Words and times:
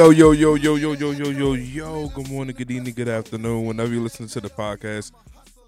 Yo, 0.00 0.08
yo, 0.08 0.32
yo, 0.32 0.54
yo, 0.54 0.76
yo, 0.76 0.94
yo, 0.94 1.10
yo, 1.10 1.28
yo, 1.28 1.52
yo. 1.52 2.08
Good 2.08 2.30
morning, 2.30 2.56
good 2.56 2.70
evening, 2.70 2.94
good 2.94 3.06
afternoon. 3.06 3.66
Whenever 3.66 3.92
you 3.92 4.00
listen 4.02 4.26
to 4.28 4.40
the 4.40 4.48
podcast, 4.48 5.12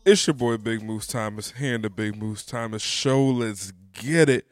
it's 0.06 0.26
your 0.26 0.32
boy 0.32 0.56
Big 0.56 0.82
Moose 0.82 1.06
Thomas 1.06 1.52
here 1.52 1.74
in 1.74 1.82
the 1.82 1.90
Big 1.90 2.16
Moose 2.16 2.42
Thomas 2.42 2.80
show. 2.80 3.22
Let's 3.22 3.74
get 3.92 4.30
it. 4.30 4.46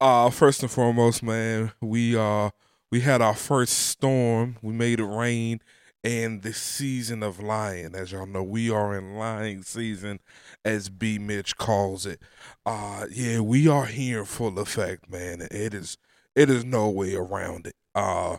Uh 0.00 0.30
first 0.30 0.62
and 0.62 0.70
foremost, 0.70 1.24
man, 1.24 1.72
we 1.80 2.16
uh 2.16 2.50
we 2.92 3.00
had 3.00 3.20
our 3.20 3.34
first 3.34 3.88
storm. 3.88 4.56
We 4.62 4.72
made 4.72 5.00
it 5.00 5.04
rain 5.06 5.62
and 6.04 6.42
the 6.42 6.52
season 6.52 7.24
of 7.24 7.40
lying. 7.40 7.96
As 7.96 8.12
y'all 8.12 8.24
know, 8.24 8.44
we 8.44 8.70
are 8.70 8.96
in 8.96 9.16
lying 9.16 9.64
season, 9.64 10.20
as 10.64 10.90
B 10.90 11.18
Mitch 11.18 11.56
calls 11.56 12.06
it. 12.06 12.22
Uh 12.64 13.06
yeah, 13.10 13.40
we 13.40 13.66
are 13.66 13.86
here 13.86 14.20
in 14.20 14.26
full 14.26 14.60
effect, 14.60 15.10
man. 15.10 15.40
It 15.50 15.74
is 15.74 15.98
it 16.36 16.48
is 16.48 16.64
no 16.64 16.88
way 16.88 17.16
around 17.16 17.66
it. 17.66 17.74
Uh 17.96 18.36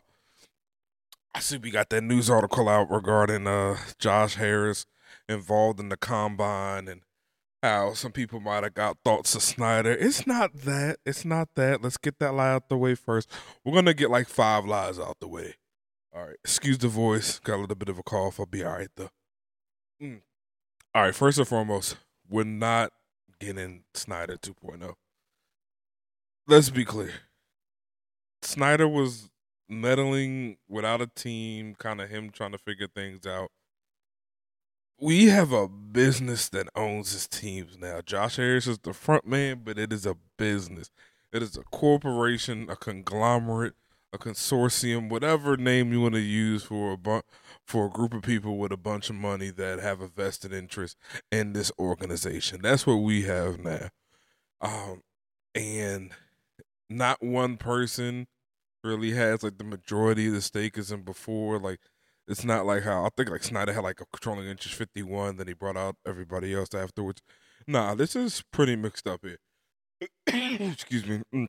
I 1.34 1.40
see 1.40 1.58
we 1.58 1.72
got 1.72 1.90
that 1.90 2.04
news 2.04 2.30
article 2.30 2.68
out 2.68 2.90
regarding 2.90 3.48
uh 3.48 3.78
Josh 4.00 4.36
Harris 4.36 4.86
involved 5.28 5.80
in 5.80 5.90
the 5.90 5.98
combine 5.98 6.88
and 6.88 7.02
how 7.62 7.94
some 7.94 8.12
people 8.12 8.40
might 8.40 8.64
have 8.64 8.74
got 8.74 8.98
thoughts 9.04 9.36
of 9.36 9.44
Snyder. 9.44 9.92
It's 9.92 10.26
not 10.26 10.54
that. 10.62 10.98
It's 11.06 11.26
not 11.26 11.50
that. 11.56 11.82
Let's 11.82 11.98
get 11.98 12.20
that 12.20 12.34
lie 12.34 12.52
out 12.52 12.70
the 12.70 12.78
way 12.78 12.96
first. 12.96 13.30
We're 13.64 13.74
gonna 13.74 13.94
get 13.94 14.10
like 14.10 14.28
five 14.28 14.66
lies 14.66 14.98
out 15.00 15.18
the 15.20 15.28
way. 15.28 15.56
All 16.14 16.26
right. 16.26 16.38
Excuse 16.44 16.78
the 16.78 16.88
voice. 16.88 17.40
Got 17.40 17.58
a 17.58 17.62
little 17.62 17.76
bit 17.76 17.90
of 17.90 18.00
a 18.00 18.04
cough. 18.04 18.40
I'll 18.40 18.46
be 18.46 18.64
all 18.64 18.74
right 18.74 18.90
though. 18.96 19.10
Mm. 20.02 20.22
All 20.96 21.04
right. 21.04 21.16
First 21.16 21.38
and 21.38 21.48
foremost, 21.48 21.98
we're 22.28 22.44
not 22.44 22.92
getting 23.40 23.84
Snyder 23.94 24.38
2.0. 24.38 24.94
Let's 26.48 26.70
be 26.70 26.86
clear. 26.86 27.14
Snyder 28.42 28.88
was 28.88 29.30
meddling 29.70 30.58
without 30.68 31.02
a 31.02 31.08
team, 31.08 31.76
kind 31.76 32.02
of 32.02 32.10
him 32.10 32.30
trying 32.32 32.52
to 32.52 32.58
figure 32.58 32.88
things 32.88 33.26
out. 33.26 33.52
We 35.00 35.28
have 35.28 35.54
a 35.54 35.70
business 35.70 36.50
that 36.50 36.68
owns 36.76 37.14
his 37.14 37.28
teams 37.28 37.78
now. 37.78 38.02
Josh 38.02 38.36
Harris 38.36 38.68
is 38.68 38.80
the 38.80 38.94
front 38.94 39.26
man, 39.26 39.62
but 39.64 39.78
it 39.78 39.94
is 39.94 40.06
a 40.06 40.18
business. 40.38 40.90
It 41.32 41.42
is 41.42 41.56
a 41.56 41.64
corporation, 41.64 42.70
a 42.70 42.76
conglomerate, 42.76 43.76
a 44.12 44.18
consortium, 44.18 45.10
whatever 45.10 45.56
name 45.56 45.94
you 45.94 46.02
want 46.02 46.16
to 46.16 46.20
use 46.20 46.64
for 46.64 46.94
a 46.94 46.98
bu- 46.98 47.22
for 47.66 47.86
a 47.86 47.90
group 47.90 48.14
of 48.14 48.24
people 48.24 48.58
with 48.58 48.72
a 48.72 48.78
bunch 48.78 49.10
of 49.10 49.16
money 49.16 49.52
that 49.52 49.80
have 49.80 50.02
a 50.02 50.08
vested 50.08 50.52
interest 50.52 50.98
in 51.32 51.54
this 51.54 51.72
organization. 51.78 52.62
That's 52.62 52.88
what 52.88 52.96
we 52.96 53.24
have 53.24 53.60
now. 53.60 53.90
Um, 54.60 55.04
and 55.54 56.12
not 56.90 57.24
one 57.24 57.58
person 57.58 58.28
really 58.84 59.12
has 59.12 59.44
like 59.44 59.58
the 59.58 59.64
majority 59.64 60.28
of 60.28 60.34
the 60.34 60.42
stake 60.42 60.78
as 60.78 60.92
in 60.92 61.04
before. 61.04 61.60
Like 61.60 61.80
it's 62.28 62.44
not 62.44 62.66
like 62.66 62.84
how 62.84 63.06
I 63.06 63.10
think 63.16 63.30
like 63.30 63.44
Snyder 63.44 63.74
had 63.74 63.84
like 63.84 64.02
a 64.02 64.06
controlling 64.06 64.48
interest 64.48 64.76
fifty 64.76 65.04
one, 65.04 65.38
then 65.38 65.48
he 65.48 65.54
brought 65.54 65.78
out 65.78 65.96
everybody 66.06 66.54
else 66.54 66.74
afterwards. 66.74 67.22
Nah, 67.68 67.96
this 67.96 68.16
is 68.16 68.44
pretty 68.52 68.76
mixed 68.76 69.08
up 69.08 69.22
here. 69.24 69.38
Excuse 70.72 71.06
me. 71.06 71.22
Mm. 71.34 71.48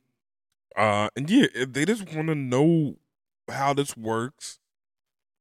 Uh 0.75 1.09
and 1.15 1.29
yeah, 1.29 1.47
they 1.67 1.85
just 1.85 2.13
want 2.13 2.27
to 2.27 2.35
know 2.35 2.95
how 3.49 3.73
this 3.73 3.97
works, 3.97 4.59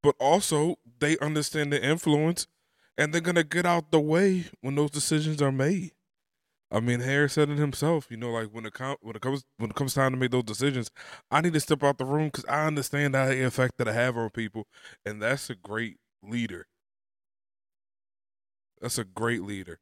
but 0.03 0.15
also 0.19 0.77
they 1.01 1.19
understand 1.19 1.73
the 1.73 1.83
influence 1.83 2.47
and 2.99 3.13
they're 3.13 3.21
gonna 3.21 3.45
get 3.45 3.67
out 3.67 3.91
the 3.91 4.01
way 4.01 4.47
when 4.61 4.75
those 4.75 4.91
decisions 4.91 5.41
are 5.43 5.53
made. 5.53 5.93
I 6.71 6.81
mean, 6.81 7.01
Harris 7.01 7.33
said 7.35 7.51
it 7.51 7.59
himself. 7.59 8.07
You 8.11 8.17
know, 8.17 8.31
like 8.31 8.49
when 8.49 8.65
it 8.67 8.73
com- 8.73 8.97
when 9.01 9.17
it 9.17 9.23
comes 9.23 9.45
when 9.59 9.71
it 9.71 9.77
comes 9.77 9.95
time 9.95 10.13
to 10.13 10.17
make 10.19 10.31
those 10.31 10.45
decisions, 10.45 10.91
I 11.31 11.41
need 11.41 11.53
to 11.55 11.61
step 11.61 11.83
out 11.83 11.99
the 11.99 12.05
room 12.05 12.27
because 12.29 12.45
I 12.47 12.67
understand 12.67 13.15
the 13.15 13.45
effect 13.47 13.77
that 13.79 13.89
I 13.89 13.93
have 13.93 14.17
on 14.17 14.31
people, 14.31 14.67
and 15.05 15.21
that's 15.23 15.51
a 15.51 15.55
great 15.57 15.97
leader. 16.23 16.67
That's 18.81 18.99
a 18.99 19.05
great 19.05 19.43
leader. 19.43 19.79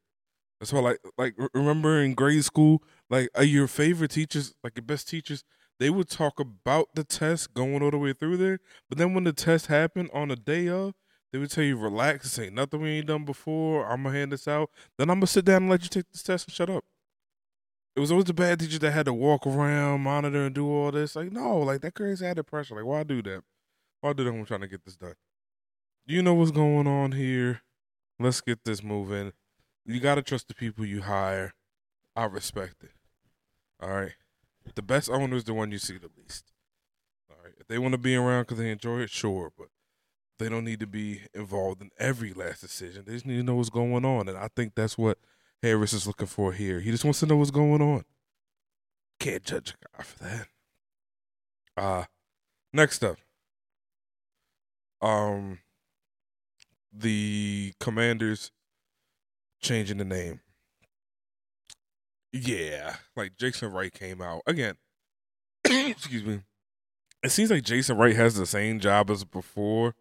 That's 0.59 0.73
why, 0.73 0.81
like, 0.81 0.99
like 1.17 1.35
remember 1.53 2.01
in 2.01 2.15
grade 2.15 2.45
school, 2.45 2.83
like 3.09 3.29
uh, 3.37 3.43
your 3.43 3.67
favorite 3.67 4.11
teachers, 4.11 4.55
like 4.63 4.73
your 4.77 4.85
best 4.85 5.09
teachers, 5.09 5.43
they 5.79 5.89
would 5.89 6.09
talk 6.09 6.39
about 6.39 6.89
the 6.95 7.03
test 7.05 7.53
going 7.53 7.83
all 7.83 7.91
the 7.91 7.97
way 7.99 8.13
through 8.13 8.37
there. 8.37 8.59
But 8.89 8.97
then 8.99 9.13
when 9.13 9.25
the 9.25 9.33
test 9.33 9.67
happened 9.67 10.09
on 10.13 10.29
the 10.29 10.37
day 10.37 10.69
of, 10.69 10.95
they 11.31 11.39
would 11.39 11.51
tell 11.51 11.63
you, 11.63 11.77
relax, 11.77 12.23
this 12.23 12.39
ain't 12.39 12.55
nothing 12.55 12.81
we 12.81 12.89
ain't 12.89 13.07
done 13.07 13.23
before. 13.23 13.85
I'm 13.85 14.03
going 14.03 14.13
to 14.13 14.19
hand 14.19 14.31
this 14.31 14.47
out. 14.47 14.69
Then 14.97 15.09
I'm 15.09 15.17
going 15.17 15.27
to 15.27 15.27
sit 15.27 15.45
down 15.45 15.63
and 15.63 15.69
let 15.71 15.83
you 15.83 15.89
take 15.89 16.09
this 16.11 16.23
test 16.23 16.47
and 16.47 16.53
shut 16.53 16.69
up. 16.69 16.83
It 17.95 17.99
was 17.99 18.11
always 18.11 18.25
the 18.25 18.33
bad 18.33 18.59
teachers 18.59 18.79
that 18.79 18.91
had 18.91 19.05
to 19.05 19.13
walk 19.13 19.45
around, 19.45 20.01
monitor, 20.01 20.45
and 20.45 20.55
do 20.55 20.67
all 20.67 20.91
this. 20.91 21.15
Like, 21.15 21.31
no, 21.31 21.59
like 21.59 21.81
that 21.81 21.95
creates 21.95 22.21
added 22.21 22.45
pressure. 22.45 22.75
Like, 22.75 22.85
why 22.85 23.03
do 23.03 23.21
that? 23.23 23.43
Why 24.01 24.13
do 24.13 24.23
that 24.23 24.31
when 24.31 24.41
I'm 24.41 24.45
trying 24.45 24.61
to 24.61 24.67
get 24.67 24.85
this 24.85 24.95
done? 24.95 25.15
You 26.05 26.21
know 26.23 26.33
what's 26.33 26.51
going 26.51 26.87
on 26.87 27.11
here. 27.11 27.61
Let's 28.19 28.41
get 28.41 28.63
this 28.63 28.83
moving. 28.83 29.33
You 29.85 29.99
got 29.99 30.15
to 30.15 30.21
trust 30.21 30.47
the 30.47 30.55
people 30.55 30.85
you 30.85 31.01
hire. 31.01 31.53
I 32.15 32.25
respect 32.25 32.83
it. 32.83 32.91
All 33.81 33.89
right. 33.89 34.13
The 34.75 34.81
best 34.81 35.09
owner 35.09 35.35
is 35.35 35.43
the 35.43 35.53
one 35.53 35.71
you 35.71 35.77
see 35.77 35.97
the 35.97 36.09
least. 36.17 36.51
All 37.29 37.37
right. 37.43 37.53
If 37.59 37.67
they 37.67 37.77
want 37.77 37.93
to 37.93 37.97
be 37.97 38.15
around 38.15 38.43
because 38.43 38.57
they 38.57 38.71
enjoy 38.71 38.99
it, 38.99 39.09
sure. 39.09 39.51
But 39.57 39.67
they 40.39 40.49
don't 40.49 40.63
need 40.63 40.79
to 40.79 40.87
be 40.87 41.21
involved 41.33 41.81
in 41.81 41.91
every 41.99 42.33
last 42.33 42.61
decision. 42.61 43.03
They 43.05 43.13
just 43.13 43.25
need 43.25 43.37
to 43.37 43.43
know 43.43 43.55
what's 43.55 43.69
going 43.69 44.05
on. 44.05 44.27
And 44.27 44.37
I 44.37 44.47
think 44.55 44.73
that's 44.73 44.97
what 44.97 45.19
Harris 45.61 45.93
is 45.93 46.07
looking 46.07 46.27
for 46.27 46.53
here. 46.53 46.79
He 46.79 46.91
just 46.91 47.03
wants 47.03 47.19
to 47.19 47.25
know 47.25 47.35
what's 47.35 47.51
going 47.51 47.81
on. 47.81 48.05
Can't 49.19 49.43
judge 49.43 49.71
a 49.75 49.97
guy 49.97 50.03
for 50.03 50.19
that. 50.23 50.47
Uh 51.75 52.05
next 52.73 53.03
up. 53.03 53.17
Um 55.01 55.59
the 56.91 57.73
commanders 57.79 58.51
changing 59.61 59.97
the 59.97 60.05
name. 60.05 60.39
Yeah, 62.31 62.95
like 63.15 63.35
Jason 63.37 63.71
Wright 63.73 63.93
came 63.93 64.21
out 64.21 64.43
again. 64.47 64.75
excuse 65.65 66.23
me. 66.23 66.41
It 67.21 67.31
seems 67.31 67.51
like 67.51 67.63
Jason 67.63 67.97
Wright 67.97 68.15
has 68.15 68.35
the 68.35 68.45
same 68.45 68.79
job 68.79 69.09
as 69.09 69.25
before 69.25 69.95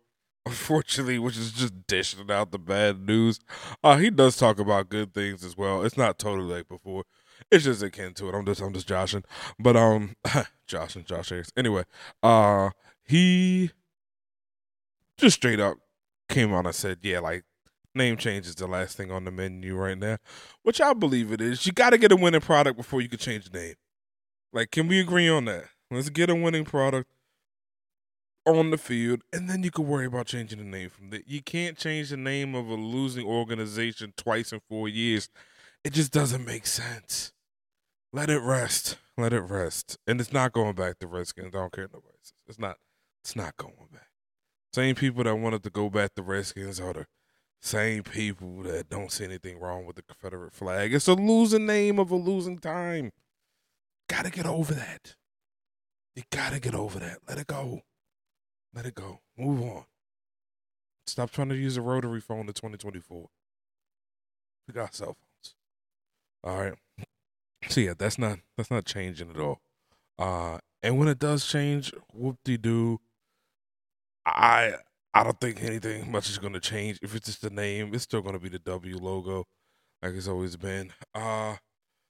unfortunately, 0.49 1.19
which 1.19 1.37
is 1.37 1.53
just 1.53 1.87
dishing 1.87 2.31
out 2.31 2.51
the 2.51 2.59
bad 2.59 3.01
news. 3.07 3.39
Uh, 3.85 3.97
he 3.97 4.11
does 4.11 4.37
talk 4.37 4.59
about 4.59 4.89
good 4.89 5.13
things 5.13 5.45
as 5.45 5.57
well. 5.57 5.83
It's 5.85 5.97
not 5.97 6.19
totally 6.19 6.53
like 6.53 6.69
before. 6.69 7.05
It's 7.51 7.65
just 7.65 7.83
akin 7.83 8.15
to 8.15 8.29
it. 8.29 8.35
I'm 8.35 8.45
just 8.45 8.61
I'm 8.61 8.73
just 8.73 8.89
joshing. 8.89 9.25
But 9.59 9.77
um 9.77 10.17
joshing, 10.67 11.05
Josh 11.05 11.31
Harris. 11.31 11.53
Anyway, 11.57 11.85
uh 12.23 12.71
he 13.05 13.71
just 15.17 15.37
straight 15.37 15.61
up 15.61 15.77
came 16.29 16.53
on 16.53 16.67
and 16.67 16.75
said, 16.75 16.99
Yeah, 17.03 17.21
like 17.21 17.45
name 17.95 18.17
change 18.17 18.47
is 18.47 18.55
the 18.55 18.67
last 18.67 18.97
thing 18.97 19.11
on 19.11 19.25
the 19.25 19.31
menu 19.31 19.77
right 19.77 19.97
now. 19.97 20.19
Which 20.63 20.81
I 20.81 20.95
believe 20.95 21.33
it 21.33 21.41
is. 21.41 21.65
You 21.67 21.73
gotta 21.73 21.99
get 21.99 22.13
a 22.13 22.17
winning 22.17 22.41
product 22.41 22.77
before 22.77 23.01
you 23.01 23.09
can 23.09 23.19
change 23.19 23.51
the 23.51 23.59
name. 23.59 23.75
Like, 24.53 24.71
can 24.71 24.89
we 24.89 24.99
agree 24.99 25.29
on 25.29 25.45
that? 25.45 25.67
Let's 25.91 26.09
get 26.11 26.31
a 26.31 26.35
winning 26.35 26.65
product 26.65 27.09
on 28.57 28.71
the 28.71 28.79
field, 28.79 29.23
and 29.33 29.49
then 29.49 29.63
you 29.63 29.71
can 29.71 29.87
worry 29.87 30.07
about 30.07 30.27
changing 30.27 30.59
the 30.59 30.65
name 30.65 30.91
from 30.91 31.11
that. 31.11 31.29
You 31.29 31.43
can't 31.43 31.77
change 31.77 32.11
the 32.11 32.17
name 32.17 32.55
of 32.55 32.69
a 32.69 32.75
losing 32.75 33.27
organization 33.27 34.13
twice 34.17 34.53
in 34.53 34.61
four 34.69 34.89
years. 34.89 35.29
It 35.85 35.93
just 35.93 36.13
doesn't 36.13 36.45
make 36.45 36.67
sense. 36.67 37.33
Let 38.13 38.31
it 38.31 38.41
rest. 38.41 38.97
Let 39.17 39.33
it 39.33 39.41
rest. 39.41 39.99
And 40.07 40.21
it's 40.21 40.33
not 40.33 40.53
going 40.53 40.75
back 40.75 40.99
to 40.99 41.07
Redskins. 41.07 41.55
I 41.55 41.59
don't 41.59 41.73
care 41.73 41.89
nobody 41.93 42.17
says. 42.23 42.33
It's 42.47 42.59
not. 42.59 42.77
It's 43.23 43.37
not 43.37 43.57
going 43.57 43.75
back. 43.93 44.09
Same 44.73 44.95
people 44.95 45.25
that 45.25 45.35
wanted 45.35 45.63
to 45.65 45.71
go 45.71 45.91
back 45.91 46.15
to 46.15 46.23
Redskins 46.23 46.81
are 46.81 46.93
the 46.93 47.07
same 47.61 48.03
people 48.03 48.63
that 48.63 48.89
don't 48.89 49.11
see 49.11 49.25
anything 49.25 49.59
wrong 49.59 49.85
with 49.85 49.97
the 49.97 50.03
Confederate 50.03 50.53
flag. 50.53 50.95
It's 50.95 51.09
a 51.09 51.15
losing 51.15 51.67
name 51.67 51.99
of 51.99 52.11
a 52.11 52.17
losing 52.17 52.59
time. 52.59 53.11
Gotta 54.09 54.31
get 54.31 54.47
over 54.47 54.73
that. 54.75 55.17
You 56.15 56.23
gotta 56.31 56.61
get 56.61 56.75
over 56.75 56.99
that. 56.99 57.19
Let 57.29 57.39
it 57.39 57.47
go. 57.47 57.83
Let 58.73 58.87
it 58.87 58.95
go. 58.95 59.21
Move 59.37 59.61
on. 59.63 59.85
Stop 61.07 61.31
trying 61.31 61.49
to 61.49 61.57
use 61.57 61.77
a 61.77 61.83
rotary 61.83 62.21
phone 62.21 62.47
in 62.47 62.53
2024. 62.53 63.29
We 64.67 64.75
got 64.75 64.95
cell 64.95 65.17
phones. 65.17 65.55
All 66.45 66.59
right. 66.63 66.75
So 67.71 67.81
yeah, 67.81 67.95
that's 67.99 68.19
not 68.19 68.41
that's 68.57 68.71
not 68.71 68.87
changing 68.87 69.31
at 69.31 69.37
all. 69.39 69.61
Uh 70.19 70.59
and 70.83 70.99
when 70.99 71.09
it 71.09 71.19
does 71.19 71.47
change, 71.47 71.93
whoop 72.15 72.39
de 72.45 72.59
doo. 72.59 73.01
I 74.27 74.75
I 75.15 75.25
don't 75.25 75.41
think 75.41 75.63
anything 75.63 76.11
much 76.11 76.29
is 76.29 76.39
gonna 76.39 76.61
change. 76.61 76.99
If 77.03 77.15
it's 77.15 77.27
just 77.27 77.43
the 77.43 77.51
name, 77.51 77.95
it's 77.95 78.05
still 78.05 78.23
gonna 78.23 78.39
be 78.39 78.49
the 78.49 78.59
W 78.61 78.97
logo, 78.99 79.47
like 80.03 80.15
it's 80.15 80.29
always 80.29 80.57
been. 80.57 80.93
Uh 81.15 81.57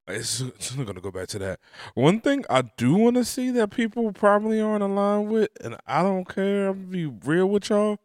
it's, 0.08 0.40
it's 0.40 0.76
not 0.76 0.86
to 0.94 1.00
go 1.00 1.10
back 1.10 1.28
to 1.28 1.38
that. 1.40 1.60
One 1.94 2.20
thing 2.20 2.44
I 2.48 2.62
do 2.62 2.94
want 2.94 3.16
to 3.16 3.24
see 3.24 3.50
that 3.52 3.70
people 3.70 4.12
probably 4.12 4.60
aren't 4.60 4.82
aligned 4.82 5.28
with, 5.28 5.50
and 5.62 5.76
I 5.86 6.02
don't 6.02 6.28
care. 6.28 6.68
I'm 6.68 6.86
be 6.86 7.06
real 7.06 7.46
with 7.46 7.70
y'all. 7.70 7.98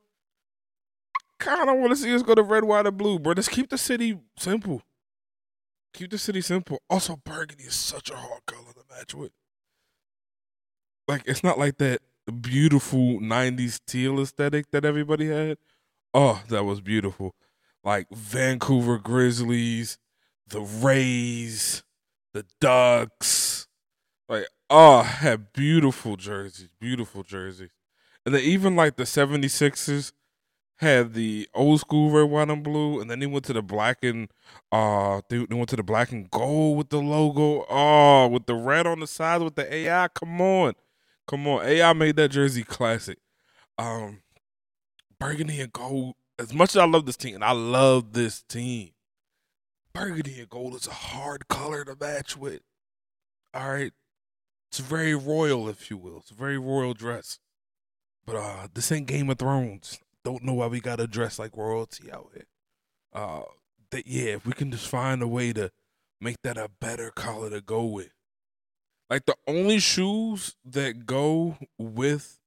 Kind 1.40 1.70
of 1.70 1.78
want 1.78 1.92
to 1.92 1.96
see 1.96 2.14
us 2.14 2.24
go 2.24 2.36
to 2.36 2.44
red, 2.44 2.64
white, 2.64 2.86
and 2.86 2.98
blue, 2.98 3.20
bro. 3.20 3.34
Just 3.34 3.52
keep 3.52 3.70
the 3.70 3.78
city 3.78 4.20
simple. 4.38 4.82
Keep 5.94 6.12
the 6.12 6.18
city 6.18 6.42
simple. 6.42 6.82
Also, 6.90 7.16
burgundy 7.16 7.66
is 7.66 7.76
such 7.76 8.10
a 8.10 8.16
hard 8.16 8.46
color 8.46 8.74
to 8.74 8.96
match 8.96 9.14
with. 9.14 9.32
Like, 11.08 11.24
it's 11.26 11.44
not 11.44 11.60
like 11.60 11.78
that 11.78 12.02
beautiful 12.42 13.20
'90s 13.20 13.80
teal 13.86 14.20
aesthetic 14.20 14.72
that 14.72 14.86
everybody 14.86 15.28
had. 15.28 15.58
Oh, 16.14 16.42
that 16.50 16.64
was 16.64 16.82
beautiful. 16.82 17.36
Like 17.84 18.08
Vancouver 18.12 18.98
Grizzlies, 18.98 19.98
the 20.48 20.62
Rays, 20.62 21.84
the 22.34 22.46
Ducks. 22.60 23.68
Like, 24.28 24.48
oh, 24.70 25.02
had 25.04 25.54
beautiful 25.54 26.16
jerseys, 26.18 26.70
beautiful 26.80 27.24
jerseys. 27.24 27.70
And 28.26 28.34
then 28.34 28.42
even 28.42 28.76
like 28.76 28.96
the 28.96 29.04
76ers 29.04 30.14
had 30.78 31.14
the 31.14 31.48
old 31.54 31.80
school 31.80 32.12
red, 32.12 32.30
white, 32.30 32.50
and 32.50 32.64
blue, 32.64 33.00
and 33.00 33.10
then 33.10 33.20
they 33.20 33.26
went 33.26 33.46
to 33.46 33.54
the 33.54 33.62
black 33.62 34.00
and 34.04 34.30
uh 34.72 35.22
they, 35.30 35.46
they 35.46 35.56
went 35.56 35.70
to 35.70 35.76
the 35.76 35.84
black 35.84 36.12
and 36.12 36.30
gold 36.32 36.78
with 36.78 36.90
the 36.90 37.00
logo. 37.00 37.66
Oh, 37.70 38.28
with 38.28 38.46
the 38.46 38.56
red 38.56 38.88
on 38.88 39.00
the 39.00 39.08
side 39.08 39.42
with 39.42 39.56
the 39.56 39.72
AI. 39.74 40.08
Come 40.10 40.42
on. 40.42 40.74
Come 41.28 41.48
on. 41.48 41.66
AI 41.66 41.94
made 41.94 42.16
that 42.18 42.30
jersey 42.30 42.64
classic. 42.64 43.20
Um 43.78 44.22
burgundy 45.20 45.62
and 45.62 45.72
gold. 45.72 46.16
As 46.40 46.54
much 46.54 46.72
as 46.72 46.78
I 46.78 46.86
love 46.86 47.06
this 47.06 47.18
team, 47.18 47.36
and 47.36 47.44
I 47.44 47.52
love 47.52 48.14
this 48.14 48.42
team, 48.42 48.90
burgundy 49.94 50.40
and 50.40 50.50
gold 50.50 50.76
is 50.76 50.88
a 50.88 50.92
hard 50.92 51.48
color 51.48 51.86
to 51.86 51.96
match 52.00 52.36
with. 52.36 52.62
All 53.54 53.72
right. 53.72 53.94
It's 54.70 54.80
very 54.80 55.14
royal, 55.14 55.70
if 55.70 55.90
you 55.90 55.98
will. 55.98 56.18
It's 56.18 56.32
a 56.32 56.36
very 56.36 56.58
royal 56.58 56.94
dress. 56.94 57.40
But 58.26 58.36
uh 58.36 58.68
this 58.74 58.92
ain't 58.92 59.08
Game 59.08 59.30
of 59.30 59.38
Thrones. 59.38 60.00
Don't 60.24 60.44
know 60.44 60.54
why 60.54 60.68
we 60.68 60.80
gotta 60.80 61.08
dress 61.08 61.38
like 61.38 61.56
royalty 61.56 62.12
out 62.12 62.30
here. 62.34 62.48
Uh 63.14 63.44
that 63.92 64.08
yeah, 64.08 64.34
if 64.34 64.46
we 64.46 64.54
can 64.54 64.72
just 64.72 64.88
find 64.88 65.22
a 65.22 65.28
way 65.28 65.54
to 65.54 65.72
make 66.20 66.38
that 66.44 66.58
a 66.58 66.70
better 66.80 67.12
color 67.12 67.50
to 67.50 67.62
go 67.62 67.84
with. 67.84 68.10
Like 69.10 69.26
the 69.26 69.36
only 69.48 69.80
shoes 69.80 70.56
that 70.66 71.06
go 71.06 71.58
with 71.78 72.40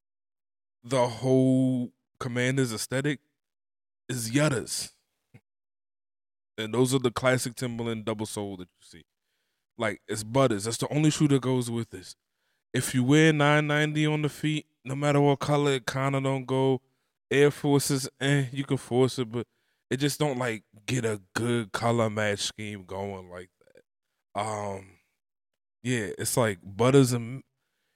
the 0.83 1.07
whole 1.07 1.91
commander's 2.19 2.73
aesthetic 2.73 3.19
is 4.09 4.31
Yuttas. 4.31 4.91
And 6.57 6.73
those 6.73 6.93
are 6.93 6.99
the 6.99 7.11
classic 7.11 7.55
Timberland 7.55 8.05
double 8.05 8.25
sole 8.25 8.57
that 8.57 8.69
you 8.81 8.85
see. 8.87 9.03
Like 9.77 10.01
it's 10.07 10.23
butters. 10.23 10.65
That's 10.65 10.77
the 10.77 10.93
only 10.93 11.11
shoe 11.11 11.27
that 11.29 11.41
goes 11.41 11.69
with 11.69 11.89
this. 11.91 12.15
If 12.73 12.95
you 12.95 13.03
wear 13.03 13.33
990 13.33 14.05
on 14.07 14.21
the 14.23 14.29
feet, 14.29 14.67
no 14.85 14.95
matter 14.95 15.21
what 15.21 15.39
color, 15.39 15.73
it 15.73 15.85
kind 15.85 16.15
of 16.15 16.23
don't 16.23 16.45
go. 16.45 16.81
Air 17.31 17.51
Forces, 17.51 18.09
eh, 18.21 18.45
you 18.51 18.63
can 18.63 18.77
force 18.77 19.19
it, 19.19 19.31
but 19.31 19.47
it 19.89 19.97
just 19.97 20.19
don't 20.19 20.37
like 20.37 20.63
get 20.85 21.05
a 21.05 21.21
good 21.35 21.71
color 21.71 22.09
match 22.09 22.39
scheme 22.41 22.85
going 22.85 23.29
like 23.29 23.49
that. 24.35 24.41
Um, 24.41 24.87
yeah, 25.83 26.09
it's 26.17 26.37
like 26.37 26.59
butters 26.63 27.13
and 27.13 27.43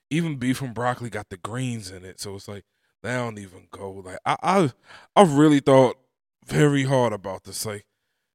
even 0.09 0.37
beef 0.37 0.61
and 0.61 0.73
broccoli 0.73 1.09
got 1.09 1.29
the 1.29 1.37
greens 1.37 1.91
in 1.91 2.05
it, 2.05 2.19
so 2.19 2.35
it's 2.35 2.47
like 2.47 2.65
they 3.03 3.13
don't 3.13 3.39
even 3.39 3.67
go. 3.71 3.91
Like 3.93 4.19
I, 4.25 4.37
I, 4.43 4.71
I 5.15 5.23
really 5.23 5.59
thought 5.59 5.97
very 6.45 6.83
hard 6.85 7.13
about 7.13 7.43
this. 7.43 7.65
Like, 7.65 7.85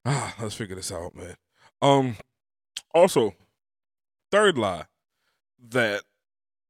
ah, 0.06 0.34
let's 0.40 0.54
figure 0.54 0.76
this 0.76 0.92
out, 0.92 1.14
man. 1.14 1.34
Um, 1.82 2.16
also, 2.94 3.34
third 4.30 4.56
lie 4.56 4.84
that 5.68 6.02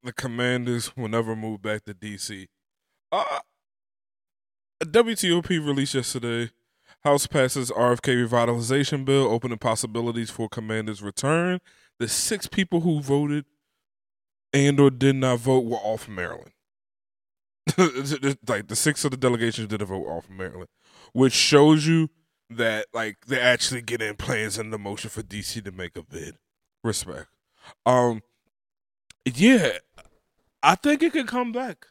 the 0.03 0.13
Commanders 0.13 0.97
will 0.97 1.09
never 1.09 1.37
move 1.37 1.63
back 1.63 1.85
to 1.85 1.95
DC. 1.95 2.47
Uh, 3.13 3.41
WTOP 4.83 5.49
released 5.49 5.95
yesterday. 5.95 6.51
House 7.05 7.27
passes 7.27 7.71
RFK 7.71 8.27
revitalization 8.29 9.05
bill, 9.05 9.29
opening 9.29 9.59
possibilities 9.59 10.31
for 10.31 10.49
Commanders' 10.49 11.03
return. 11.03 11.61
The 11.99 12.09
six 12.09 12.47
people 12.47 12.81
who 12.81 13.01
voted 13.01 13.45
and 14.53 14.81
or 14.81 14.91
did 14.91 15.17
not 15.17 15.39
vote 15.39 15.65
were 15.65 15.77
all 15.77 15.99
from 15.99 16.17
Maryland. 16.17 16.53
like 18.47 18.69
the 18.69 18.77
six 18.77 19.05
of 19.05 19.11
the 19.11 19.17
delegations 19.17 19.69
didn't 19.69 19.87
vote 19.87 20.07
all 20.07 20.21
from 20.21 20.37
Maryland, 20.37 20.69
which 21.13 21.33
shows 21.33 21.87
you 21.87 22.09
that 22.51 22.87
like 22.93 23.17
they're 23.27 23.41
actually 23.41 23.83
getting 23.83 24.15
plans 24.15 24.59
in 24.59 24.71
the 24.71 24.79
motion 24.79 25.11
for 25.11 25.23
DC 25.23 25.65
to 25.65 25.73
make 25.73 25.97
a 25.97 26.03
bid. 26.03 26.37
Respect. 26.85 27.29
Um, 27.85 28.23
yeah, 29.25 29.79
I 30.63 30.77
think 30.77 31.03
it 31.03 31.13
could 31.13 31.27
come 31.27 31.53
back. 31.53 31.87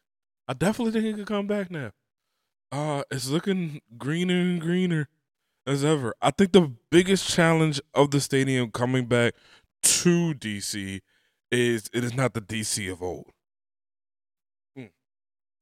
I 0.48 0.54
definitely 0.54 0.94
think 0.94 1.14
it 1.14 1.18
could 1.18 1.28
come 1.28 1.48
back 1.48 1.70
now. 1.70 1.92
Uh, 2.72 3.04
it's 3.12 3.30
looking 3.30 3.82
greener 3.98 4.36
and 4.36 4.62
greener 4.62 5.10
as 5.68 5.84
ever. 5.84 6.14
I 6.22 6.32
think 6.32 6.52
the 6.52 6.72
biggest 6.90 7.30
challenge 7.30 7.82
of 7.94 8.12
the 8.12 8.22
stadium 8.22 8.72
coming 8.72 9.06
back 9.06 9.34
to 9.84 10.34
DC 10.34 11.02
is 11.52 11.90
it 11.94 12.04
is 12.04 12.14
not 12.14 12.34
the 12.34 12.42
DC 12.42 12.92
of 12.92 13.02
old. 13.02 13.32
Hmm. 14.76 14.86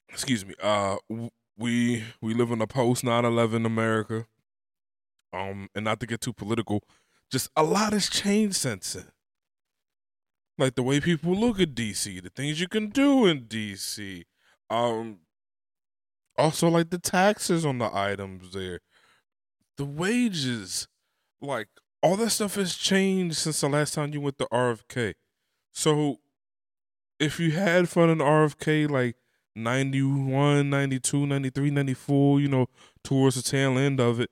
Excuse 0.09 0.45
me. 0.45 0.55
Uh, 0.61 0.97
we 1.57 2.03
we 2.21 2.33
live 2.33 2.51
in 2.51 2.61
a 2.61 2.67
post 2.67 3.03
9/11 3.03 3.65
America. 3.65 4.25
Um, 5.33 5.69
and 5.73 5.85
not 5.85 5.99
to 5.99 6.05
get 6.05 6.21
too 6.21 6.33
political, 6.33 6.83
just 7.31 7.49
a 7.55 7.63
lot 7.63 7.93
has 7.93 8.09
changed 8.09 8.55
since 8.55 8.93
then. 8.93 9.07
Like 10.57 10.75
the 10.75 10.83
way 10.83 10.99
people 10.99 11.35
look 11.35 11.59
at 11.59 11.73
DC, 11.73 12.21
the 12.21 12.29
things 12.29 12.61
you 12.61 12.67
can 12.67 12.89
do 12.89 13.25
in 13.25 13.45
DC. 13.45 14.23
Um, 14.69 15.19
also 16.37 16.69
like 16.69 16.91
the 16.91 16.99
taxes 16.99 17.65
on 17.65 17.79
the 17.79 17.89
items 17.93 18.53
there, 18.53 18.79
the 19.77 19.85
wages, 19.85 20.87
like 21.41 21.69
all 22.01 22.15
that 22.17 22.29
stuff 22.29 22.55
has 22.55 22.75
changed 22.75 23.37
since 23.37 23.61
the 23.61 23.69
last 23.69 23.93
time 23.95 24.13
you 24.13 24.21
went 24.21 24.37
to 24.37 24.47
RFK. 24.51 25.15
So 25.71 26.19
if 27.19 27.39
you 27.39 27.51
had 27.51 27.89
fun 27.89 28.09
in 28.09 28.19
RFK 28.19 28.89
like 28.89 29.15
91, 29.55 30.69
92, 30.69 31.25
93, 31.25 31.71
94, 31.71 32.39
you 32.39 32.47
know, 32.47 32.67
towards 33.03 33.35
the 33.35 33.41
tail 33.41 33.77
end 33.77 33.99
of 33.99 34.19
it, 34.19 34.29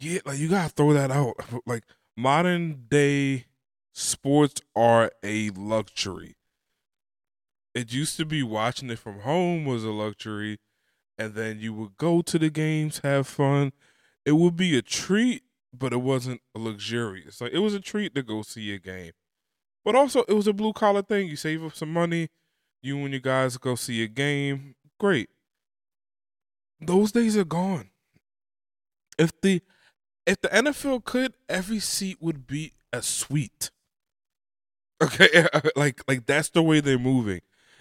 yeah, 0.00 0.20
like 0.24 0.38
you 0.38 0.48
gotta 0.48 0.70
throw 0.70 0.92
that 0.92 1.10
out. 1.10 1.34
Like 1.66 1.84
modern 2.16 2.86
day 2.88 3.46
sports 3.92 4.60
are 4.76 5.10
a 5.22 5.50
luxury. 5.50 6.36
It 7.74 7.92
used 7.92 8.16
to 8.16 8.24
be 8.24 8.42
watching 8.42 8.90
it 8.90 8.98
from 8.98 9.20
home 9.20 9.64
was 9.64 9.84
a 9.84 9.90
luxury, 9.90 10.58
and 11.16 11.34
then 11.34 11.60
you 11.60 11.72
would 11.74 11.96
go 11.96 12.22
to 12.22 12.38
the 12.38 12.50
games, 12.50 13.00
have 13.00 13.26
fun. 13.26 13.72
It 14.24 14.32
would 14.32 14.56
be 14.56 14.76
a 14.76 14.82
treat, 14.82 15.42
but 15.72 15.92
it 15.92 16.00
wasn't 16.00 16.40
luxurious. 16.54 17.40
Like 17.40 17.52
it 17.52 17.58
was 17.58 17.74
a 17.74 17.80
treat 17.80 18.14
to 18.14 18.22
go 18.22 18.42
see 18.42 18.72
a 18.72 18.78
game, 18.78 19.12
but 19.84 19.94
also 19.94 20.22
it 20.28 20.34
was 20.34 20.46
a 20.46 20.52
blue 20.52 20.72
collar 20.72 21.02
thing. 21.02 21.28
You 21.28 21.36
save 21.36 21.64
up 21.64 21.74
some 21.74 21.92
money, 21.92 22.28
you 22.82 22.98
and 22.98 23.10
your 23.10 23.20
guys 23.20 23.56
go 23.56 23.74
see 23.74 24.02
a 24.02 24.08
game. 24.08 24.74
Great. 24.98 25.30
Those 26.80 27.12
days 27.12 27.36
are 27.36 27.44
gone. 27.44 27.90
If 29.18 29.32
the 29.40 29.60
if 30.28 30.42
the 30.42 30.48
NFL 30.48 31.04
could, 31.04 31.32
every 31.48 31.80
seat 31.80 32.18
would 32.20 32.46
be 32.46 32.74
a 32.92 33.00
suite. 33.00 33.70
Okay, 35.02 35.46
like 35.76 36.02
like 36.06 36.26
that's 36.26 36.50
the 36.50 36.62
way 36.62 36.80
they're 36.80 36.98
moving. 36.98 37.40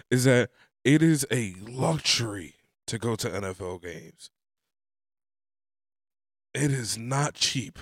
Is 0.09 0.23
that 0.23 0.49
it 0.85 1.03
is 1.03 1.27
a 1.29 1.55
luxury 1.67 2.55
to 2.87 2.97
go 2.97 3.17
to 3.17 3.29
NFL 3.29 3.83
games. 3.83 4.31
It 6.53 6.71
is 6.71 6.97
not 6.97 7.33
cheap. 7.33 7.79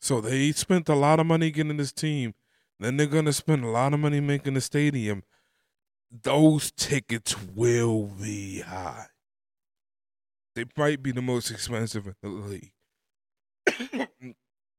So 0.00 0.20
they 0.20 0.52
spent 0.52 0.88
a 0.88 0.94
lot 0.94 1.18
of 1.18 1.26
money 1.26 1.50
getting 1.50 1.76
this 1.76 1.92
team. 1.92 2.34
Then 2.78 2.96
they're 2.96 3.06
gonna 3.06 3.32
spend 3.32 3.64
a 3.64 3.68
lot 3.68 3.92
of 3.92 3.98
money 3.98 4.20
making 4.20 4.54
the 4.54 4.60
stadium. 4.60 5.24
Those 6.12 6.70
tickets 6.70 7.34
will 7.56 8.04
be 8.04 8.60
high. 8.60 9.06
They 10.54 10.64
might 10.76 11.02
be 11.02 11.10
the 11.10 11.22
most 11.22 11.50
expensive 11.50 12.06
in 12.06 12.14
the 12.22 12.28
league. 12.28 12.73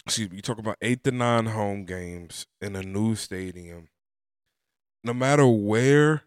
excuse 0.05 0.29
me, 0.29 0.37
you 0.37 0.41
talk 0.41 0.59
about 0.59 0.77
eight 0.81 1.03
to 1.03 1.11
nine 1.11 1.47
home 1.47 1.85
games 1.85 2.45
in 2.61 2.75
a 2.75 2.81
new 2.81 3.15
stadium. 3.15 3.89
No 5.03 5.13
matter 5.13 5.47
where, 5.47 6.23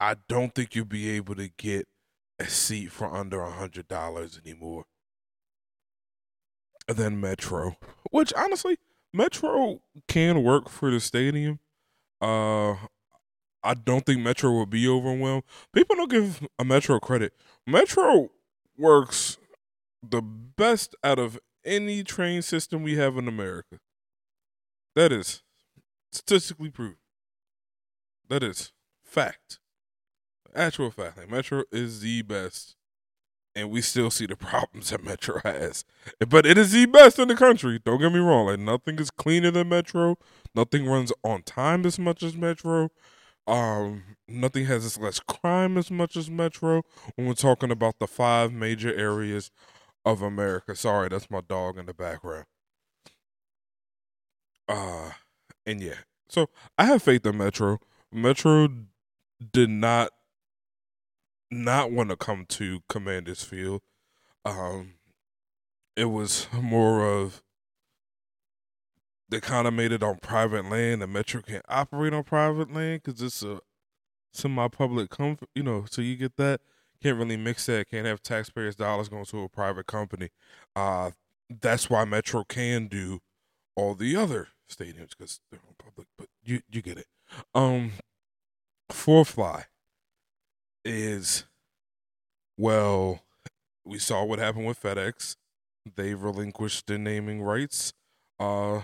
I 0.00 0.16
don't 0.28 0.54
think 0.54 0.74
you'll 0.74 0.84
be 0.84 1.10
able 1.10 1.34
to 1.36 1.48
get 1.56 1.86
a 2.38 2.46
seat 2.46 2.92
for 2.92 3.14
under 3.14 3.42
a 3.42 3.50
hundred 3.50 3.88
dollars 3.88 4.40
anymore. 4.44 4.84
Than 6.86 7.20
Metro, 7.20 7.76
which 8.10 8.32
honestly, 8.32 8.78
Metro 9.12 9.82
can 10.06 10.42
work 10.42 10.70
for 10.70 10.90
the 10.90 11.00
stadium. 11.00 11.58
Uh, 12.20 12.76
I 13.62 13.74
don't 13.74 14.06
think 14.06 14.20
Metro 14.20 14.50
will 14.52 14.66
be 14.66 14.88
overwhelmed. 14.88 15.42
People 15.74 15.96
don't 15.96 16.10
give 16.10 16.46
a 16.58 16.64
Metro 16.64 16.98
credit. 16.98 17.34
Metro 17.66 18.30
works 18.78 19.36
the 20.02 20.22
best 20.22 20.94
out 21.02 21.18
of 21.18 21.38
any 21.64 22.02
train 22.02 22.42
system 22.42 22.82
we 22.82 22.96
have 22.96 23.16
in 23.16 23.28
America. 23.28 23.78
That 24.94 25.12
is 25.12 25.42
statistically 26.10 26.70
proven. 26.70 26.96
That 28.28 28.42
is 28.42 28.72
fact. 29.04 29.58
Actual 30.54 30.90
fact. 30.90 31.18
Like 31.18 31.30
Metro 31.30 31.64
is 31.70 32.00
the 32.00 32.22
best. 32.22 32.76
And 33.54 33.70
we 33.70 33.80
still 33.80 34.10
see 34.10 34.26
the 34.26 34.36
problems 34.36 34.90
that 34.90 35.04
Metro 35.04 35.40
has. 35.44 35.84
But 36.28 36.46
it 36.46 36.58
is 36.58 36.72
the 36.72 36.86
best 36.86 37.18
in 37.18 37.28
the 37.28 37.36
country. 37.36 37.80
Don't 37.84 38.00
get 38.00 38.12
me 38.12 38.18
wrong. 38.18 38.46
Like 38.46 38.60
nothing 38.60 38.98
is 38.98 39.10
cleaner 39.10 39.50
than 39.50 39.68
Metro. 39.68 40.16
Nothing 40.54 40.86
runs 40.86 41.12
on 41.24 41.42
time 41.42 41.84
as 41.86 41.98
much 41.98 42.22
as 42.22 42.36
Metro. 42.36 42.90
Um, 43.46 44.02
nothing 44.28 44.66
has 44.66 44.84
as 44.84 44.98
less 44.98 45.20
crime 45.20 45.78
as 45.78 45.90
much 45.90 46.16
as 46.16 46.28
Metro 46.28 46.82
when 47.14 47.26
we're 47.26 47.34
talking 47.34 47.70
about 47.70 47.98
the 47.98 48.06
five 48.06 48.52
major 48.52 48.94
areas 48.94 49.50
of 50.08 50.22
America. 50.22 50.74
Sorry, 50.74 51.10
that's 51.10 51.30
my 51.30 51.42
dog 51.46 51.76
in 51.76 51.84
the 51.84 51.92
background. 51.92 52.46
Uh, 54.66 55.10
and 55.66 55.82
yeah, 55.82 56.00
so 56.30 56.48
I 56.78 56.86
have 56.86 57.02
faith 57.02 57.26
in 57.26 57.36
Metro. 57.36 57.78
Metro 58.10 58.68
did 59.52 59.68
not 59.68 60.10
not 61.50 61.92
want 61.92 62.08
to 62.08 62.16
come 62.16 62.46
to 62.46 62.80
Commanders 62.88 63.42
Field. 63.42 63.82
Um, 64.46 64.94
it 65.94 66.06
was 66.06 66.46
more 66.54 67.06
of 67.06 67.42
they 69.28 69.40
kind 69.40 69.68
of 69.68 69.74
made 69.74 69.92
it 69.92 70.02
on 70.02 70.16
private 70.22 70.64
land. 70.70 71.02
The 71.02 71.06
Metro 71.06 71.42
can't 71.42 71.64
operate 71.68 72.14
on 72.14 72.24
private 72.24 72.72
land 72.72 73.02
because 73.04 73.20
it's 73.20 73.42
a 73.42 73.60
semi-public 74.32 75.10
comfort. 75.10 75.50
You 75.54 75.64
know, 75.64 75.84
so 75.90 76.00
you 76.00 76.16
get 76.16 76.38
that. 76.38 76.62
Can't 77.02 77.18
really 77.18 77.36
mix 77.36 77.66
that. 77.66 77.88
Can't 77.90 78.06
have 78.06 78.22
taxpayers' 78.22 78.76
dollars 78.76 79.08
going 79.08 79.24
to 79.26 79.42
a 79.42 79.48
private 79.48 79.86
company. 79.86 80.30
Uh, 80.74 81.12
that's 81.48 81.88
why 81.88 82.04
Metro 82.04 82.44
can 82.44 82.88
do 82.88 83.20
all 83.76 83.94
the 83.94 84.16
other 84.16 84.48
stadiums 84.70 85.10
because 85.10 85.40
they're 85.50 85.60
on 85.68 85.74
public. 85.78 86.08
But 86.18 86.28
you 86.42 86.62
you 86.70 86.82
get 86.82 86.98
it. 86.98 87.06
Um, 87.54 87.92
Four 88.90 89.24
Fly 89.24 89.66
is 90.84 91.44
well, 92.56 93.20
we 93.84 93.98
saw 93.98 94.24
what 94.24 94.38
happened 94.38 94.66
with 94.66 94.82
FedEx. 94.82 95.36
They 95.96 96.14
relinquished 96.14 96.86
their 96.86 96.98
naming 96.98 97.42
rights 97.42 97.92
uh, 98.38 98.82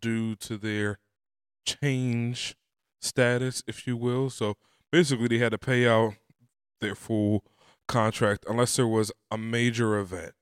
due 0.00 0.36
to 0.36 0.56
their 0.58 0.98
change 1.66 2.56
status, 3.00 3.62
if 3.66 3.86
you 3.86 3.96
will. 3.96 4.30
So 4.30 4.56
basically, 4.92 5.28
they 5.28 5.38
had 5.38 5.52
to 5.52 5.58
pay 5.58 5.88
out 5.88 6.14
their 6.80 6.94
full 6.94 7.44
contract 7.88 8.44
unless 8.48 8.76
there 8.76 8.86
was 8.86 9.12
a 9.30 9.38
major 9.38 9.98
event. 9.98 10.32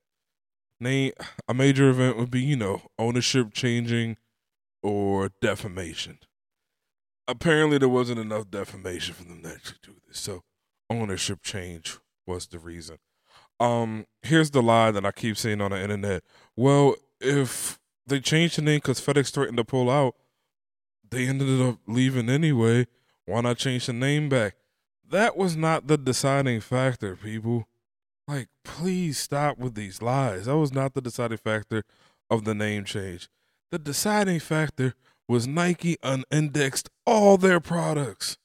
Name 0.81 1.13
a 1.49 1.55
major 1.55 1.91
event 1.91 2.17
would 2.17 2.31
be, 2.31 2.41
you 2.41 2.57
know, 2.57 2.83
ownership 2.99 3.53
changing 3.53 4.17
or 4.83 5.31
defamation. 5.41 6.19
Apparently, 7.27 7.79
there 7.79 7.89
wasn't 7.89 8.21
enough 8.21 8.51
defamation 8.51 9.15
for 9.15 9.25
them 9.25 9.43
to 9.43 9.51
actually 9.51 9.79
do 9.83 9.97
this. 10.07 10.19
So, 10.19 10.45
ownership 10.89 11.43
change 11.43 11.99
was 12.27 12.47
the 12.47 12.59
reason. 12.59 12.99
Um, 13.61 14.07
here's 14.23 14.51
the 14.51 14.63
lie 14.63 14.93
that 14.93 15.05
I 15.05 15.11
keep 15.11 15.37
seeing 15.37 15.61
on 15.61 15.73
the 15.73 15.83
internet. 15.83 16.23
Well, 16.57 16.95
if 17.21 17.79
they 18.07 18.21
changed 18.21 18.57
the 18.57 18.63
name 18.63 18.77
because 18.77 19.01
FedEx 19.01 19.33
threatened 19.33 19.57
to 19.57 19.65
pull 19.65 19.91
out, 19.91 20.15
they 21.11 21.27
ended 21.27 21.61
up 21.61 21.79
leaving 21.87 22.31
anyway. 22.31 22.87
Why 23.25 23.41
not 23.41 23.59
change 23.59 23.87
the 23.87 23.93
name 23.93 24.29
back? 24.29 24.55
That 25.11 25.37
was 25.37 25.57
not 25.57 25.87
the 25.87 25.97
deciding 25.97 26.61
factor, 26.61 27.17
people. 27.17 27.67
Like, 28.27 28.49
please 28.63 29.19
stop 29.19 29.59
with 29.59 29.75
these 29.75 30.03
lies. 30.03 30.47
That 30.47 30.57
was 30.59 30.73
not 30.73 30.93
the 30.93 31.01
deciding 31.01 31.39
factor 31.39 31.85
of 32.29 32.45
the 32.45 32.55
name 32.55 32.85
change. 32.85 33.29
The 33.71 33.79
deciding 33.79 34.41
factor 34.41 34.95
was 35.27 35.47
Nike 35.47 35.97
unindexed 36.03 36.91
all 37.07 37.39
their 37.39 37.61
products. 37.61 38.37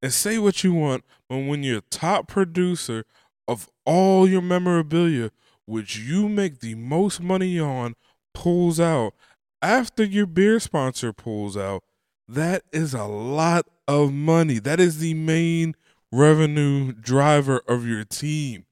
And 0.00 0.12
say 0.12 0.38
what 0.38 0.62
you 0.62 0.72
want, 0.72 1.04
but 1.28 1.38
when 1.38 1.62
your 1.62 1.80
top 1.90 2.28
producer 2.28 3.04
of 3.48 3.68
all 3.84 4.28
your 4.28 4.42
memorabilia, 4.42 5.30
which 5.66 5.96
you 5.96 6.28
make 6.28 6.60
the 6.60 6.74
most 6.74 7.20
money 7.20 7.58
on, 7.58 7.94
pulls 8.34 8.78
out 8.78 9.14
after 9.60 10.02
your 10.04 10.26
beer 10.26 10.58
sponsor 10.58 11.12
pulls 11.12 11.56
out, 11.56 11.84
that 12.34 12.62
is 12.72 12.94
a 12.94 13.04
lot 13.04 13.66
of 13.86 14.12
money. 14.12 14.58
That 14.58 14.80
is 14.80 14.98
the 14.98 15.14
main 15.14 15.74
revenue 16.10 16.92
driver 16.92 17.62
of 17.68 17.86
your 17.86 18.04
team. 18.04 18.64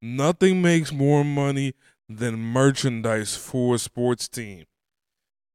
Nothing 0.00 0.62
makes 0.62 0.92
more 0.92 1.24
money 1.24 1.74
than 2.08 2.36
merchandise 2.38 3.36
for 3.36 3.74
a 3.74 3.78
sports 3.78 4.28
team. 4.28 4.64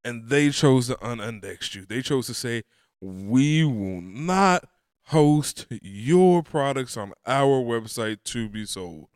And 0.04 0.30
they 0.30 0.50
chose 0.50 0.88
to 0.88 0.96
unindex 0.96 1.76
you. 1.76 1.86
They 1.86 2.02
chose 2.02 2.28
to 2.28 2.34
say, 2.34 2.64
we 3.02 3.64
will 3.64 4.02
not 4.02 4.66
host 5.08 5.66
your 5.70 6.44
products 6.44 6.96
on 6.98 7.14
our 7.26 7.62
website 7.62 8.24
to 8.26 8.50
be 8.50 8.66
sold. 8.66 9.08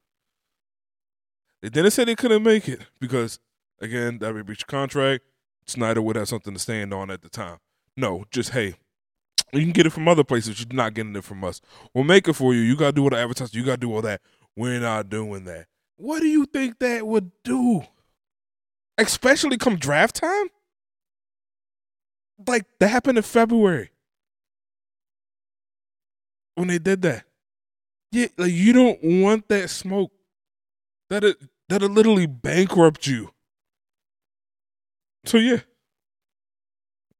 They 1.62 1.69
didn't 1.69 1.91
say 1.91 2.05
they 2.05 2.15
couldn't 2.15 2.43
make 2.43 2.67
it 2.67 2.81
because, 3.00 3.39
again, 3.81 4.19
that 4.19 4.33
would 4.33 4.45
breach 4.45 4.67
contract. 4.67 5.24
Snyder 5.67 6.01
would 6.01 6.15
have 6.15 6.29
something 6.29 6.53
to 6.53 6.59
stand 6.59 6.93
on 6.93 7.12
at 7.12 7.21
the 7.21 7.29
time. 7.29 7.57
No, 7.95 8.25
just 8.31 8.51
hey, 8.51 8.75
you 9.53 9.62
can 9.62 9.71
get 9.71 9.86
it 9.86 9.91
from 9.91 10.07
other 10.07 10.24
places. 10.24 10.59
You're 10.59 10.75
not 10.75 10.93
getting 10.93 11.15
it 11.15 11.24
from 11.24 11.43
us. 11.43 11.62
We'll 11.93 12.03
make 12.03 12.27
it 12.27 12.33
for 12.33 12.53
you. 12.53 12.62
You 12.62 12.75
got 12.75 12.88
to 12.88 12.91
do 12.93 13.03
all 13.03 13.09
the 13.09 13.17
advertising. 13.17 13.59
You 13.59 13.65
got 13.65 13.74
to 13.74 13.77
do 13.88 13.93
all 13.93 14.01
that. 14.01 14.21
We're 14.55 14.79
not 14.79 15.09
doing 15.09 15.45
that. 15.45 15.67
What 15.97 16.21
do 16.21 16.27
you 16.27 16.45
think 16.45 16.79
that 16.79 17.05
would 17.07 17.31
do? 17.43 17.83
Especially 18.97 19.57
come 19.57 19.77
draft 19.77 20.15
time? 20.15 20.47
Like 22.45 22.65
that 22.79 22.89
happened 22.89 23.17
in 23.17 23.24
February 23.24 23.89
when 26.55 26.67
they 26.67 26.79
did 26.79 27.01
that. 27.03 27.24
Yeah, 28.12 28.27
like 28.38 28.51
you 28.51 28.74
don't 28.74 29.00
want 29.03 29.47
that 29.50 29.69
smoke. 29.69 30.12
That 31.09 31.24
it 31.24 31.38
that'll 31.69 31.89
literally 31.89 32.25
bankrupt 32.25 33.07
you. 33.07 33.31
So 35.27 35.38
yeah. 35.38 35.60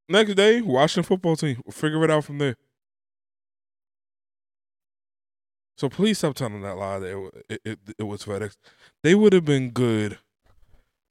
Next 0.10 0.36
day, 0.36 0.62
Washington 0.62 1.04
football 1.04 1.36
team. 1.36 1.62
We'll 1.66 1.74
figure 1.74 2.04
it 2.06 2.10
out 2.10 2.24
from 2.24 2.38
there. 2.38 2.56
So 5.78 5.90
please 5.90 6.18
stop 6.18 6.36
telling 6.36 6.62
that 6.62 6.78
lie 6.78 7.00
that 7.00 7.32
it, 7.50 7.62
it, 7.64 7.80
it 8.00 8.04
was 8.04 8.24
FedEx. 8.24 8.56
They 9.04 9.14
would 9.14 9.34
have 9.34 9.46
been 9.46 9.72
good 9.72 10.18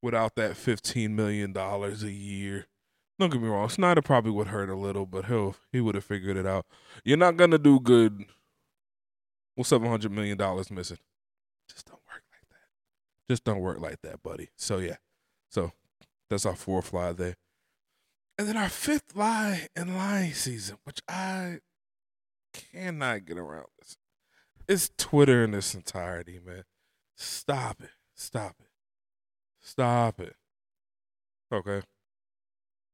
without 0.02 0.34
that 0.36 0.56
fifteen 0.56 1.14
million 1.14 1.52
dollars 1.52 2.02
a 2.02 2.10
year. 2.10 2.66
Don't 3.18 3.30
get 3.30 3.40
me 3.40 3.48
wrong, 3.48 3.68
Snyder 3.68 4.02
probably 4.02 4.32
would 4.32 4.48
hurt 4.48 4.68
a 4.68 4.74
little, 4.74 5.06
but 5.06 5.26
he'll 5.26 5.54
he 5.72 5.80
would 5.80 5.94
have 5.94 6.04
figured 6.04 6.36
it 6.36 6.46
out. 6.46 6.66
You're 7.04 7.16
not 7.16 7.36
gonna 7.36 7.58
do 7.58 7.78
good 7.78 8.24
with 9.56 9.66
seven 9.66 9.88
hundred 9.88 10.12
million 10.12 10.36
dollars 10.38 10.70
missing. 10.70 10.98
Just 11.68 11.86
don't 11.86 12.00
work 12.06 12.22
like 12.32 12.48
that. 12.50 13.32
Just 13.32 13.44
don't 13.44 13.60
work 13.60 13.80
like 13.80 14.00
that, 14.02 14.22
buddy. 14.22 14.48
So 14.56 14.78
yeah. 14.78 14.96
So 15.50 15.72
that's 16.28 16.46
our 16.46 16.56
fourth 16.56 16.92
lie 16.92 17.12
there. 17.12 17.36
And 18.38 18.48
then 18.48 18.56
our 18.56 18.68
fifth 18.68 19.14
lie 19.14 19.68
in 19.74 19.96
lying 19.96 20.34
season, 20.34 20.76
which 20.84 21.00
I 21.08 21.60
cannot 22.52 23.24
get 23.24 23.38
around 23.38 23.66
this. 23.78 23.96
It's 24.68 24.90
Twitter 24.98 25.44
in 25.44 25.54
its 25.54 25.74
entirety, 25.74 26.38
man. 26.44 26.64
Stop 27.16 27.82
it. 27.82 27.90
Stop 28.14 28.56
it. 28.60 28.70
Stop 29.60 30.20
it. 30.20 30.34
Okay. 31.52 31.82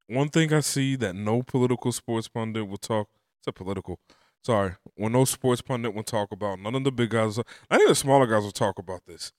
One 0.09 0.29
thing 0.29 0.53
I 0.53 0.61
see 0.61 0.97
that 0.97 1.15
no 1.15 1.43
political 1.43 1.91
sports 1.93 2.29
pundit 2.29 2.69
will 2.69 2.77
talk. 2.77 3.09
It's 3.41 3.47
a 3.47 3.53
political. 3.53 3.99
Sorry, 4.45 4.73
when 4.97 5.13
no 5.13 5.25
sports 5.25 5.63
pundit 5.63 5.95
will 5.95 6.03
talk 6.03 6.33
about 6.33 6.59
none 6.59 6.75
of 6.75 6.85
the 6.85 6.93
big 6.93 7.11
guys. 7.11 7.39
I 7.71 7.77
think 7.77 7.89
the 7.89 7.95
smaller 7.95 8.27
guys 8.27 8.43
will 8.43 8.51
talk 8.51 8.79
about 8.79 9.07
this. 9.07 9.33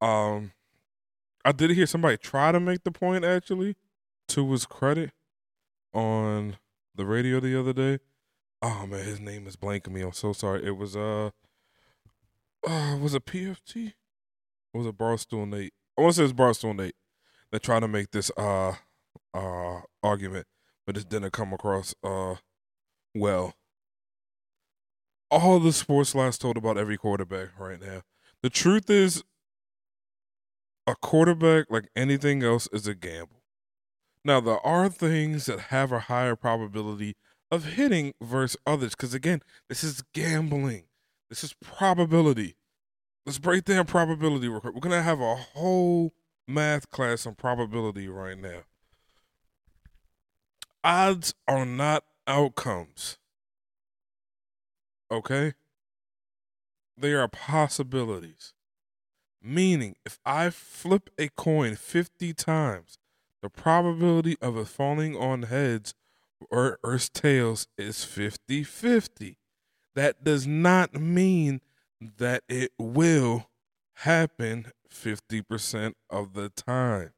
Um, 0.00 0.52
I 1.44 1.52
did 1.52 1.70
hear 1.70 1.86
somebody 1.86 2.16
try 2.16 2.52
to 2.52 2.60
make 2.60 2.84
the 2.84 2.92
point 2.92 3.24
actually, 3.24 3.76
to 4.28 4.50
his 4.52 4.66
credit, 4.66 5.10
on 5.92 6.56
the 6.94 7.04
radio 7.04 7.40
the 7.40 7.58
other 7.58 7.72
day. 7.72 7.98
Oh 8.60 8.86
man, 8.86 9.04
his 9.04 9.20
name 9.20 9.46
is 9.46 9.56
blanking 9.56 9.92
me. 9.92 10.02
I'm 10.02 10.12
so 10.12 10.32
sorry. 10.32 10.64
It 10.64 10.76
was 10.76 10.96
uh 10.96 11.30
uh, 12.66 12.96
was 13.00 13.14
it 13.14 13.26
PFT? 13.26 13.94
Or 14.72 14.80
was 14.80 14.86
it 14.86 14.96
Barstool 14.96 15.48
Nate? 15.48 15.72
I 15.98 16.02
want 16.02 16.14
to 16.14 16.18
say 16.18 16.24
it's 16.24 16.32
Barstool 16.32 16.76
Nate. 16.76 16.94
They're 17.50 17.60
trying 17.60 17.80
to 17.82 17.88
make 17.88 18.10
this 18.12 18.30
uh 18.36 18.76
uh 19.34 19.80
argument, 20.02 20.46
but 20.86 20.96
it 20.96 21.08
didn't 21.08 21.32
come 21.32 21.52
across 21.52 21.94
uh 22.04 22.36
well. 23.14 23.54
All 25.30 25.58
the 25.58 25.72
sports 25.72 26.14
lies 26.14 26.38
told 26.38 26.56
about 26.56 26.76
every 26.76 26.96
quarterback 26.98 27.58
right 27.58 27.80
now. 27.80 28.02
The 28.42 28.50
truth 28.50 28.90
is, 28.90 29.24
a 30.86 30.94
quarterback, 30.96 31.66
like 31.70 31.88
anything 31.94 32.42
else, 32.42 32.68
is 32.72 32.86
a 32.86 32.94
gamble. 32.94 33.42
Now 34.24 34.40
there 34.40 34.64
are 34.64 34.88
things 34.88 35.46
that 35.46 35.60
have 35.60 35.92
a 35.92 36.00
higher 36.00 36.36
probability 36.36 37.16
of 37.50 37.64
hitting 37.64 38.14
versus 38.22 38.56
others, 38.66 38.94
because 38.94 39.14
again, 39.14 39.40
this 39.68 39.84
is 39.84 40.02
gambling. 40.14 40.84
This 41.28 41.44
is 41.44 41.54
probability. 41.62 42.56
Let's 43.26 43.38
break 43.38 43.64
down 43.64 43.86
probability 43.86 44.48
real 44.48 44.60
quick. 44.60 44.74
We're 44.74 44.80
gonna 44.80 45.02
have 45.02 45.20
a 45.20 45.36
whole 45.36 46.12
math 46.48 46.90
class 46.90 47.26
on 47.26 47.34
probability 47.34 48.08
right 48.08 48.38
now. 48.38 48.62
Odds 50.84 51.34
are 51.46 51.64
not 51.64 52.04
outcomes. 52.26 53.18
Okay? 55.10 55.54
They 56.96 57.12
are 57.12 57.28
possibilities. 57.28 58.54
Meaning, 59.42 59.96
if 60.06 60.20
I 60.24 60.50
flip 60.50 61.10
a 61.18 61.28
coin 61.28 61.74
50 61.76 62.32
times, 62.34 62.98
The 63.42 63.50
probability 63.50 64.36
of 64.40 64.56
it 64.56 64.68
falling 64.68 65.16
on 65.16 65.42
heads 65.44 65.94
or 66.48 66.78
Earth's 66.84 67.08
tails 67.08 67.66
is 67.76 68.04
50 68.04 68.62
50. 68.62 69.36
That 69.94 70.22
does 70.24 70.46
not 70.46 70.94
mean 70.94 71.60
that 72.00 72.44
it 72.48 72.70
will 72.78 73.50
happen 73.94 74.72
50% 74.88 75.94
of 76.08 76.34
the 76.34 76.50
time. 76.50 77.10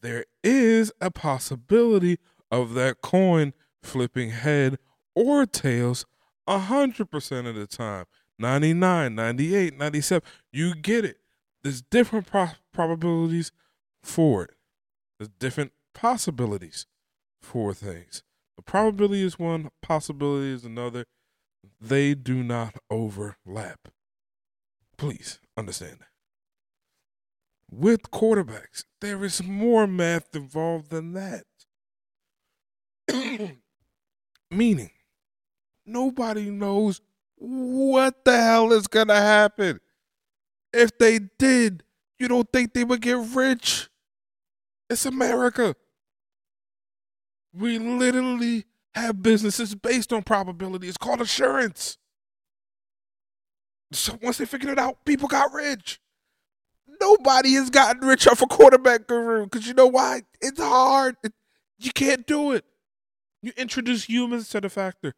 There 0.00 0.24
is 0.42 0.92
a 1.00 1.10
possibility 1.10 2.18
of 2.50 2.74
that 2.74 3.02
coin 3.02 3.52
flipping 3.82 4.30
head 4.30 4.78
or 5.14 5.44
tails 5.44 6.06
100% 6.48 7.46
of 7.46 7.54
the 7.54 7.66
time. 7.66 8.06
99, 8.40 9.14
98, 9.14 9.78
97. 9.78 10.28
You 10.52 10.74
get 10.74 11.04
it. 11.04 11.18
There's 11.62 11.82
different 11.82 12.26
pro- 12.26 12.52
probabilities 12.72 13.52
for 14.02 14.44
it. 14.44 14.54
There's 15.18 15.28
different 15.38 15.72
possibilities 15.94 16.86
for 17.42 17.74
things. 17.74 18.22
The 18.56 18.62
probability 18.62 19.22
is 19.22 19.38
one, 19.38 19.70
possibility 19.82 20.52
is 20.52 20.64
another. 20.64 21.04
They 21.80 22.14
do 22.14 22.42
not 22.42 22.76
overlap. 22.90 23.88
Please 24.96 25.38
understand 25.56 25.98
that. 26.00 26.06
With 27.70 28.10
quarterbacks, 28.10 28.84
there 29.00 29.24
is 29.24 29.42
more 29.42 29.86
math 29.86 30.34
involved 30.34 30.90
than 30.90 31.12
that. 31.12 31.44
Meaning, 34.50 34.90
nobody 35.86 36.50
knows 36.50 37.00
what 37.40 38.24
the 38.24 38.36
hell 38.36 38.72
is 38.72 38.86
going 38.86 39.08
to 39.08 39.16
happen. 39.16 39.80
If 40.72 40.96
they 40.98 41.18
did, 41.38 41.82
you 42.18 42.28
don't 42.28 42.50
think 42.52 42.74
they 42.74 42.84
would 42.84 43.00
get 43.00 43.16
rich? 43.34 43.88
It's 44.90 45.06
America. 45.06 45.74
We 47.52 47.78
literally 47.78 48.66
have 48.94 49.22
businesses 49.22 49.74
based 49.74 50.12
on 50.12 50.22
probability. 50.22 50.86
It's 50.86 50.98
called 50.98 51.22
assurance. 51.22 51.96
So 53.92 54.18
once 54.22 54.38
they 54.38 54.44
figured 54.44 54.72
it 54.72 54.78
out, 54.78 55.04
people 55.04 55.26
got 55.26 55.52
rich. 55.52 55.98
Nobody 57.00 57.54
has 57.54 57.70
gotten 57.70 58.06
rich 58.06 58.28
off 58.28 58.42
a 58.42 58.46
quarterback 58.46 59.06
guru 59.06 59.44
because 59.44 59.66
you 59.66 59.74
know 59.74 59.86
why? 59.86 60.22
It's 60.40 60.60
hard. 60.60 61.16
It, 61.24 61.32
you 61.78 61.90
can't 61.92 62.26
do 62.26 62.52
it. 62.52 62.64
You 63.42 63.52
introduce 63.56 64.04
humans 64.04 64.50
to 64.50 64.60
the 64.60 64.68
factor. 64.68 65.14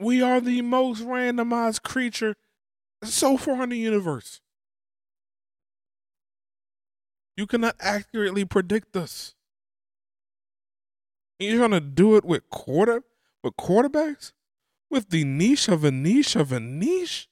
We 0.00 0.22
are 0.22 0.40
the 0.40 0.62
most 0.62 1.02
randomized 1.04 1.82
creature 1.82 2.34
so 3.04 3.36
far 3.36 3.62
in 3.64 3.70
the 3.70 3.78
universe. 3.78 4.40
You 7.36 7.46
cannot 7.46 7.76
accurately 7.78 8.44
predict 8.44 8.96
us. 8.96 9.34
You're 11.38 11.58
gonna 11.58 11.80
do 11.80 12.16
it 12.16 12.24
with 12.24 12.48
quarter 12.50 13.02
with 13.42 13.56
quarterbacks? 13.56 14.32
With 14.90 15.10
the 15.10 15.24
niche 15.24 15.68
of 15.68 15.84
a 15.84 15.90
niche 15.90 16.36
of 16.36 16.52
a 16.52 16.60
niche? 16.60 17.28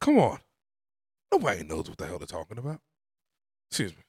Come 0.00 0.18
on. 0.18 0.38
Nobody 1.32 1.64
knows 1.64 1.88
what 1.88 1.98
the 1.98 2.06
hell 2.06 2.18
they're 2.18 2.26
talking 2.26 2.58
about. 2.58 2.80
Excuse 3.70 3.96
me. 3.96 4.02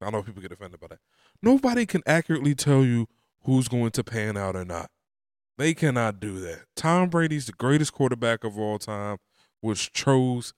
I 0.00 0.10
know 0.10 0.22
people 0.22 0.42
get 0.42 0.52
offended 0.52 0.80
by 0.80 0.88
that. 0.88 1.00
Nobody 1.42 1.84
can 1.86 2.02
accurately 2.06 2.54
tell 2.54 2.84
you 2.84 3.06
who's 3.44 3.68
going 3.68 3.90
to 3.92 4.04
pan 4.04 4.36
out 4.36 4.56
or 4.56 4.64
not. 4.64 4.90
They 5.62 5.74
cannot 5.74 6.18
do 6.18 6.40
that. 6.40 6.64
Tom 6.74 7.08
Brady's 7.08 7.46
the 7.46 7.52
greatest 7.52 7.92
quarterback 7.92 8.42
of 8.42 8.58
all 8.58 8.80
time, 8.80 9.18
was 9.62 9.78
chose 9.78 10.54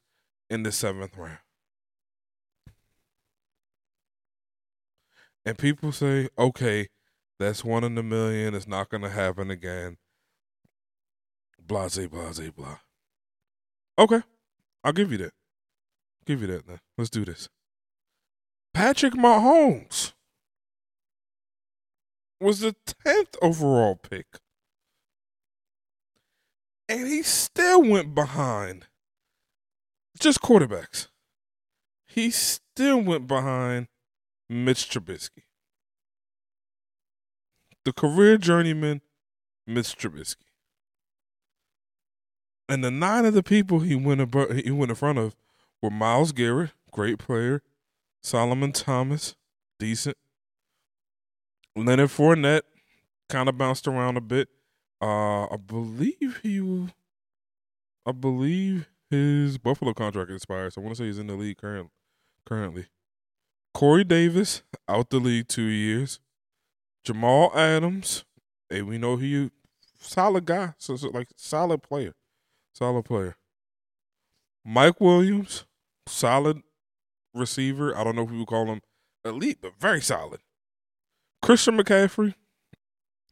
in 0.49 0.63
the 0.63 0.73
seventh 0.73 1.15
round. 1.19 1.41
And 5.45 5.59
people 5.59 5.93
say, 5.93 6.31
okay, 6.39 6.89
that's 7.39 7.63
one 7.63 7.85
in 7.85 7.99
a 7.99 8.03
million. 8.03 8.55
It's 8.55 8.67
not 8.67 8.89
going 8.89 9.03
to 9.03 9.11
happen 9.11 9.51
again. 9.51 9.99
Blase, 11.63 12.07
blase, 12.07 12.51
blah. 12.57 12.79
Okay, 13.99 14.23
I'll 14.83 14.95
give 14.95 15.13
you 15.13 15.19
that. 15.19 15.35
give 16.25 16.41
you 16.41 16.47
that 16.47 16.67
then. 16.67 16.81
Let's 16.97 17.11
do 17.11 17.27
this. 17.27 17.51
Patrick 18.73 19.13
Mahomes 19.13 20.15
was 22.41 22.61
the 22.61 22.75
10th 23.05 23.37
overall 23.43 23.97
pick. 23.97 24.39
And 26.89 27.07
he 27.07 27.23
still 27.23 27.83
went 27.83 28.15
behind 28.15 28.87
just 30.19 30.41
quarterbacks. 30.41 31.09
He 32.07 32.31
still 32.31 33.01
went 33.01 33.27
behind 33.27 33.89
Mitch 34.49 34.89
Trubisky. 34.89 35.43
The 37.85 37.93
career 37.93 38.39
journeyman, 38.39 39.01
Mitch 39.67 39.97
Trubisky. 39.97 40.45
And 42.69 42.83
the 42.83 42.91
nine 42.91 43.25
of 43.25 43.35
the 43.35 43.43
people 43.43 43.81
he 43.81 43.95
went 43.95 44.21
above, 44.21 44.53
he 44.53 44.71
went 44.71 44.91
in 44.91 44.97
front 44.97 45.19
of 45.19 45.35
were 45.83 45.91
Myles 45.91 46.33
Garrett, 46.33 46.71
great 46.91 47.19
player, 47.19 47.63
Solomon 48.23 48.73
Thomas, 48.73 49.35
decent. 49.79 50.17
Leonard 51.77 52.09
Fournette 52.09 52.63
kind 53.29 53.49
of 53.49 53.59
bounced 53.59 53.87
around 53.87 54.17
a 54.17 54.21
bit. 54.21 54.49
Uh, 55.05 55.45
I 55.53 55.57
believe 55.59 56.41
he, 56.43 56.89
I 58.07 58.13
believe 58.13 58.89
his 59.11 59.59
Buffalo 59.59 59.93
contract 59.93 60.31
expires. 60.31 60.79
I 60.79 60.81
want 60.81 60.97
to 60.97 61.03
say 61.03 61.07
he's 61.09 61.19
in 61.19 61.27
the 61.27 61.35
league 61.35 61.59
current, 61.59 61.91
currently. 62.47 62.87
Corey 63.75 64.05
Davis 64.05 64.63
out 64.89 65.11
the 65.11 65.19
league 65.19 65.49
two 65.49 65.67
years. 65.67 66.21
Jamal 67.05 67.53
Adams, 67.55 68.25
hey, 68.71 68.81
we 68.81 68.97
know 68.97 69.17
he 69.17 69.51
solid 70.01 70.47
guy, 70.47 70.73
so, 70.79 70.97
so 70.97 71.11
like 71.11 71.29
solid 71.37 71.83
player, 71.83 72.15
solid 72.73 73.05
player. 73.05 73.37
Mike 74.65 75.03
Williams, 75.03 75.67
solid 76.07 76.63
receiver. 77.35 77.95
I 77.95 78.05
don't 78.05 78.17
know 78.17 78.23
if 78.23 78.31
we 78.31 78.39
would 78.39 78.47
call 78.47 78.65
him 78.69 78.81
elite, 79.23 79.59
but 79.61 79.73
very 79.79 80.01
solid. 80.01 80.41
Christian 81.43 81.77
McCaffrey, 81.77 82.33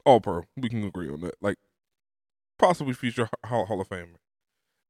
Oh, 0.05 0.13
all 0.13 0.21
pro. 0.21 0.43
We 0.57 0.69
can 0.69 0.85
agree 0.85 1.11
on 1.11 1.21
that. 1.21 1.35
Like 1.41 1.57
possibly 2.59 2.95
future 2.95 3.29
Hall, 3.47 3.67
Hall 3.67 3.81
of 3.81 3.89
Famer. 3.89 4.17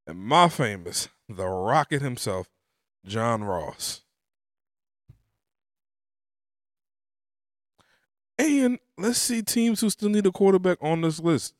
And 0.06 0.18
my 0.18 0.48
famous, 0.48 1.08
the 1.28 1.46
Rocket 1.46 2.02
himself, 2.02 2.48
John 3.06 3.44
Ross. 3.44 4.02
And 8.38 8.78
let's 8.98 9.18
see 9.18 9.42
teams 9.42 9.80
who 9.80 9.90
still 9.90 10.08
need 10.08 10.26
a 10.26 10.32
quarterback 10.32 10.78
on 10.80 11.02
this 11.02 11.20
list. 11.20 11.54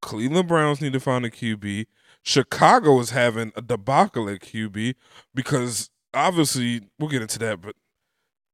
Cleveland 0.00 0.48
Browns 0.48 0.80
need 0.80 0.94
to 0.94 1.00
find 1.00 1.24
a 1.24 1.30
QB. 1.30 1.86
Chicago 2.22 2.98
is 3.00 3.10
having 3.10 3.52
a 3.54 3.62
debacle 3.62 4.28
at 4.28 4.40
QB 4.40 4.94
because 5.34 5.90
obviously 6.14 6.88
we'll 6.98 7.10
get 7.10 7.22
into 7.22 7.38
that, 7.40 7.60
but 7.60 7.76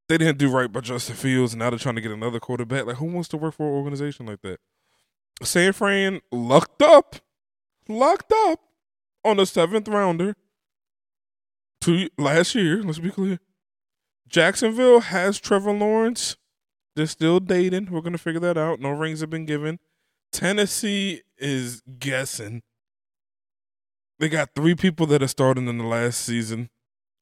they 0.09 0.19
didn't 0.19 0.39
do 0.39 0.51
right 0.51 0.71
by 0.73 0.81
Justin 0.81 1.17
Fields, 1.17 1.53
and 1.53 1.61
now 1.61 1.71
they're 1.71 1.79
trying 1.79 1.97
to 1.97 2.01
get 2.01 2.11
another 2.13 2.41
quarterback. 2.41 2.87
Like, 2.87 2.97
who 2.97 3.07
wants 3.07 3.29
to 3.29 3.37
work 3.37 3.55
for 3.55 3.67
an 3.67 3.75
organization 3.75 4.27
like 4.27 4.41
that? 4.43 4.59
San 5.43 5.73
Fran 5.73 6.21
lucked 6.33 6.83
up, 6.83 7.17
locked 7.89 8.33
up 8.33 8.61
on 9.25 9.39
a 9.39 9.47
seventh 9.47 9.87
rounder 9.89 10.35
two 11.81 12.09
last 12.19 12.55
year. 12.55 12.83
Let's 12.83 12.99
be 12.99 13.11
clear. 13.11 13.39
Jacksonville 14.29 15.01
has 15.01 15.39
Trevor 15.39 15.73
Lawrence. 15.73 16.37
They're 16.97 17.07
still 17.07 17.41
dating. 17.41 17.91
We're 17.91 18.01
gonna 18.01 18.19
figure 18.19 18.41
that 18.41 18.59
out. 18.59 18.81
No 18.81 18.91
rings 18.91 19.21
have 19.21 19.31
been 19.31 19.47
given. 19.47 19.79
Tennessee 20.33 21.23
is 21.39 21.83
guessing. 21.99 22.63
They 24.19 24.29
got 24.29 24.51
three 24.55 24.75
people 24.75 25.07
that 25.07 25.23
are 25.23 25.29
starting 25.29 25.69
in 25.69 25.79
the 25.79 25.85
last 25.85 26.21
season. 26.21 26.71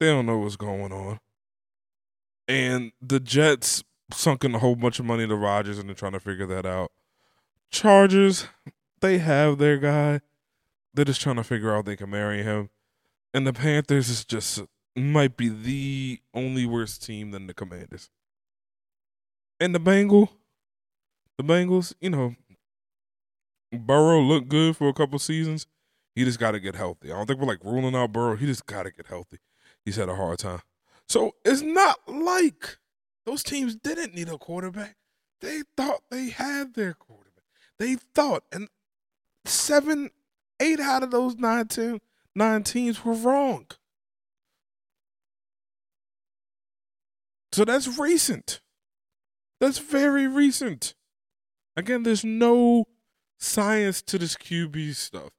They 0.00 0.06
don't 0.06 0.26
know 0.26 0.38
what's 0.38 0.56
going 0.56 0.92
on. 0.92 1.20
And 2.48 2.92
the 3.00 3.20
Jets 3.20 3.82
sunk 4.12 4.44
in 4.44 4.54
a 4.54 4.58
whole 4.58 4.76
bunch 4.76 4.98
of 4.98 5.04
money 5.04 5.26
to 5.26 5.34
Rodgers 5.34 5.78
and 5.78 5.88
they're 5.88 5.94
trying 5.94 6.12
to 6.12 6.20
figure 6.20 6.46
that 6.46 6.66
out. 6.66 6.92
Chargers, 7.70 8.46
they 9.00 9.18
have 9.18 9.58
their 9.58 9.78
guy. 9.78 10.20
They're 10.94 11.04
just 11.04 11.20
trying 11.20 11.36
to 11.36 11.44
figure 11.44 11.74
out 11.74 11.84
they 11.84 11.96
can 11.96 12.10
marry 12.10 12.42
him. 12.42 12.70
And 13.34 13.46
the 13.46 13.52
Panthers 13.52 14.08
is 14.08 14.24
just 14.24 14.62
might 14.94 15.36
be 15.36 15.48
the 15.48 16.20
only 16.32 16.64
worse 16.64 16.96
team 16.96 17.32
than 17.32 17.46
the 17.46 17.54
Commanders. 17.54 18.10
And 19.60 19.74
the 19.74 19.80
Bengal, 19.80 20.30
the 21.36 21.44
Bengals, 21.44 21.94
you 22.00 22.10
know, 22.10 22.34
Burrow 23.72 24.20
looked 24.20 24.48
good 24.48 24.76
for 24.76 24.88
a 24.88 24.94
couple 24.94 25.18
seasons. 25.18 25.66
He 26.14 26.24
just 26.24 26.38
got 26.38 26.52
to 26.52 26.60
get 26.60 26.76
healthy. 26.76 27.12
I 27.12 27.16
don't 27.16 27.26
think 27.26 27.40
we're 27.40 27.46
like 27.46 27.64
ruling 27.64 27.94
out 27.94 28.12
Burrow. 28.12 28.36
He 28.36 28.46
just 28.46 28.64
got 28.64 28.84
to 28.84 28.90
get 28.90 29.06
healthy. 29.06 29.38
He's 29.84 29.96
had 29.96 30.08
a 30.08 30.14
hard 30.16 30.38
time. 30.38 30.62
So 31.08 31.32
it's 31.44 31.62
not 31.62 31.98
like 32.08 32.78
those 33.24 33.42
teams 33.42 33.76
didn't 33.76 34.14
need 34.14 34.28
a 34.28 34.38
quarterback. 34.38 34.96
They 35.40 35.62
thought 35.76 36.02
they 36.10 36.30
had 36.30 36.74
their 36.74 36.94
quarterback. 36.94 37.44
They 37.78 37.96
thought, 38.14 38.44
and 38.52 38.68
seven, 39.44 40.10
eight 40.60 40.80
out 40.80 41.02
of 41.02 41.10
those 41.10 41.36
nine, 41.36 41.66
ten, 41.68 42.00
nine 42.34 42.62
teams 42.62 43.04
were 43.04 43.12
wrong. 43.12 43.66
So 47.52 47.64
that's 47.64 47.98
recent. 47.98 48.60
That's 49.60 49.78
very 49.78 50.26
recent. 50.26 50.94
Again, 51.76 52.02
there's 52.02 52.24
no 52.24 52.86
science 53.38 54.02
to 54.02 54.18
this 54.18 54.36
QB 54.36 54.94
stuff. 54.94 55.30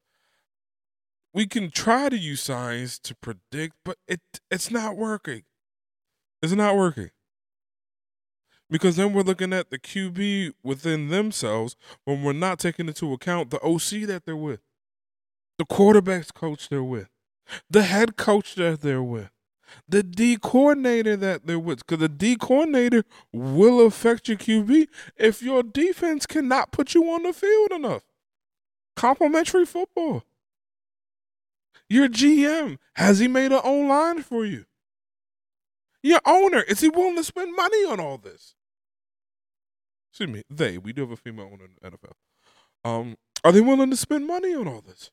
We 1.34 1.45
can 1.45 1.69
try 1.69 2.10
to 2.10 2.17
use 2.17 2.41
science 2.41 2.97
to 2.99 3.15
predict, 3.15 3.75
but 3.84 3.97
it 4.08 4.21
it's 4.49 4.71
not 4.71 4.97
working. 4.97 5.43
It's 6.41 6.54
not 6.54 6.76
working. 6.76 7.10
Because 8.69 8.97
then 8.97 9.13
we're 9.13 9.21
looking 9.21 9.54
at 9.54 9.69
the 9.69 9.80
QB 9.80 10.54
within 10.62 11.08
themselves 11.08 11.76
when 12.04 12.23
we're 12.23 12.34
not 12.34 12.60
taking 12.60 12.88
into 12.88 13.13
account 13.13 13.50
the 13.50 13.62
OC 13.62 14.08
that 14.08 14.23
they're 14.26 14.36
with, 14.36 14.60
the 15.58 15.65
quarterbacks 15.65 16.34
coach 16.34 16.67
they're 16.67 16.84
with, 16.84 17.10
the 17.69 17.84
head 17.84 18.17
coach 18.17 18.56
that 18.56 18.82
they're 18.82 19.02
with, 19.02 19.32
the 19.88 20.04
D 20.04 20.38
coordinator 20.38 21.15
that 21.15 21.47
they're 21.47 21.60
with. 21.60 21.80
Because 21.80 22.00
the 22.00 22.10
D 22.10 22.36
coordinator 22.36 23.04
will 23.32 23.86
affect 23.86 24.28
your 24.28 24.38
QB 24.38 24.88
if 25.15 25.41
your 25.41 25.63
defense 25.63 26.26
cannot 26.26 26.71
put 26.71 26.93
you 26.93 27.10
on 27.10 27.23
the 27.23 27.34
field 27.34 27.71
enough. 27.71 28.04
Complementary 28.95 29.65
football. 29.65 30.23
Your 31.89 32.10
GM, 32.10 32.78
has 32.95 33.19
he 33.19 33.30
made 33.30 33.54
an 33.54 33.62
O-line 33.63 34.21
for 34.23 34.45
you? 34.45 34.65
Your 36.03 36.19
owner, 36.25 36.62
is 36.62 36.79
he 36.81 36.89
willing 36.89 37.15
to 37.15 37.23
spend 37.23 37.55
money 37.55 37.86
on 37.86 37.99
all 37.99 38.17
this? 38.17 38.55
Excuse 40.12 40.29
me, 40.29 40.43
they. 40.49 40.77
We 40.77 40.93
do 40.93 41.01
have 41.01 41.12
a 41.12 41.17
female 41.17 41.49
owner 41.51 41.65
in 41.65 41.71
the 41.81 41.91
NFL. 41.91 42.13
Um, 42.83 43.17
are 43.43 43.51
they 43.51 43.62
willing 43.62 43.89
to 43.91 43.97
spend 43.97 44.25
money 44.25 44.53
on 44.55 44.67
all 44.67 44.81
this? 44.81 45.12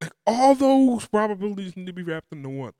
Like 0.00 0.12
all 0.26 0.54
those 0.54 1.06
probabilities 1.06 1.76
need 1.76 1.86
to 1.86 1.92
be 1.92 2.02
wrapped 2.02 2.32
into 2.32 2.48
one. 2.48 2.72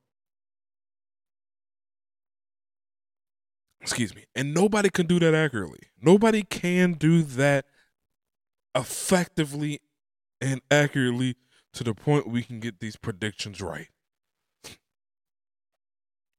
Excuse 3.80 4.14
me. 4.14 4.24
And 4.34 4.52
nobody 4.52 4.90
can 4.90 5.06
do 5.06 5.18
that 5.20 5.34
accurately. 5.34 5.80
Nobody 6.00 6.42
can 6.42 6.94
do 6.94 7.22
that 7.22 7.66
effectively 8.74 9.80
and 10.40 10.60
accurately 10.70 11.36
to 11.72 11.84
the 11.84 11.94
point 11.94 12.28
we 12.28 12.42
can 12.42 12.60
get 12.60 12.80
these 12.80 12.96
predictions 12.96 13.60
right. 13.60 13.88